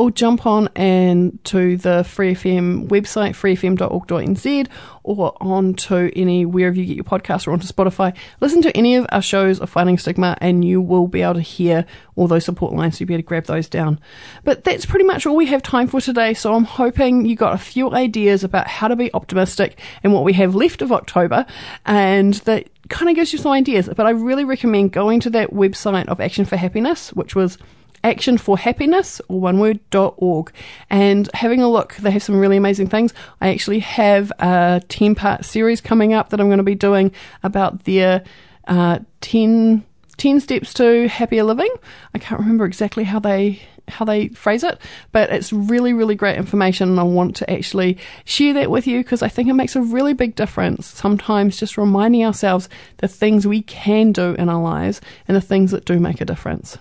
or 0.00 0.10
jump 0.10 0.46
on 0.46 0.66
and 0.74 1.38
to 1.44 1.76
the 1.76 2.02
Free 2.04 2.34
FM 2.34 2.88
website, 2.88 3.32
freefm.org.nz, 3.32 4.68
or 5.02 5.36
onto 5.42 6.10
any 6.16 6.46
wherever 6.46 6.74
you 6.74 6.86
get 6.86 6.96
your 6.96 7.04
podcast 7.04 7.46
or 7.46 7.52
onto 7.52 7.66
Spotify. 7.66 8.16
Listen 8.40 8.62
to 8.62 8.74
any 8.74 8.96
of 8.96 9.06
our 9.12 9.20
shows 9.20 9.60
of 9.60 9.68
Fighting 9.68 9.98
Stigma, 9.98 10.38
and 10.40 10.64
you 10.64 10.80
will 10.80 11.06
be 11.06 11.20
able 11.20 11.34
to 11.34 11.42
hear 11.42 11.84
all 12.16 12.26
those 12.26 12.46
support 12.46 12.72
lines. 12.72 12.96
So 12.96 13.02
you 13.02 13.06
better 13.06 13.20
grab 13.20 13.44
those 13.44 13.68
down. 13.68 14.00
But 14.42 14.64
that's 14.64 14.86
pretty 14.86 15.04
much 15.04 15.26
all 15.26 15.36
we 15.36 15.44
have 15.46 15.62
time 15.62 15.86
for 15.86 16.00
today. 16.00 16.32
So 16.32 16.54
I'm 16.54 16.64
hoping 16.64 17.26
you 17.26 17.36
got 17.36 17.52
a 17.52 17.58
few 17.58 17.90
ideas 17.92 18.42
about 18.42 18.68
how 18.68 18.88
to 18.88 18.96
be 18.96 19.12
optimistic 19.12 19.78
and 20.02 20.14
what 20.14 20.24
we 20.24 20.32
have 20.32 20.54
left 20.54 20.80
of 20.80 20.92
October, 20.92 21.44
and 21.84 22.32
that 22.46 22.70
kind 22.88 23.10
of 23.10 23.16
gives 23.16 23.34
you 23.34 23.38
some 23.38 23.52
ideas. 23.52 23.90
But 23.94 24.06
I 24.06 24.10
really 24.10 24.46
recommend 24.46 24.92
going 24.92 25.20
to 25.20 25.30
that 25.30 25.50
website 25.50 26.08
of 26.08 26.22
Action 26.22 26.46
for 26.46 26.56
Happiness, 26.56 27.12
which 27.12 27.34
was 27.34 27.58
action 28.04 28.38
for 28.38 28.56
happiness 28.56 29.20
or 29.28 29.40
one 29.40 29.58
word 29.58 29.78
dot 29.90 30.14
org 30.16 30.52
and 30.88 31.28
having 31.34 31.60
a 31.60 31.68
look 31.68 31.94
they 31.96 32.10
have 32.10 32.22
some 32.22 32.38
really 32.38 32.56
amazing 32.56 32.86
things 32.86 33.12
i 33.40 33.48
actually 33.48 33.80
have 33.80 34.32
a 34.38 34.82
10 34.88 35.14
part 35.14 35.44
series 35.44 35.80
coming 35.80 36.12
up 36.12 36.30
that 36.30 36.40
i'm 36.40 36.48
going 36.48 36.58
to 36.58 36.64
be 36.64 36.74
doing 36.74 37.12
about 37.42 37.84
their 37.84 38.22
uh, 38.68 38.98
10, 39.20 39.84
10 40.16 40.40
steps 40.40 40.72
to 40.74 41.08
happier 41.08 41.42
living 41.42 41.72
i 42.14 42.18
can't 42.18 42.40
remember 42.40 42.64
exactly 42.64 43.04
how 43.04 43.18
they 43.18 43.60
how 43.90 44.04
they 44.04 44.28
phrase 44.28 44.62
it, 44.62 44.78
but 45.12 45.30
it's 45.30 45.52
really, 45.52 45.92
really 45.92 46.14
great 46.14 46.36
information. 46.36 46.88
And 46.88 47.00
I 47.00 47.02
want 47.02 47.36
to 47.36 47.50
actually 47.50 47.98
share 48.24 48.54
that 48.54 48.70
with 48.70 48.86
you 48.86 49.00
because 49.00 49.22
I 49.22 49.28
think 49.28 49.48
it 49.48 49.54
makes 49.54 49.76
a 49.76 49.82
really 49.82 50.14
big 50.14 50.34
difference. 50.34 50.86
Sometimes 50.86 51.58
just 51.58 51.76
reminding 51.76 52.24
ourselves 52.24 52.68
the 52.98 53.08
things 53.08 53.46
we 53.46 53.62
can 53.62 54.12
do 54.12 54.34
in 54.34 54.48
our 54.48 54.62
lives 54.62 55.00
and 55.28 55.36
the 55.36 55.40
things 55.40 55.72
that 55.72 55.84
do 55.84 56.00
make 56.00 56.20
a 56.20 56.24
difference. 56.24 56.78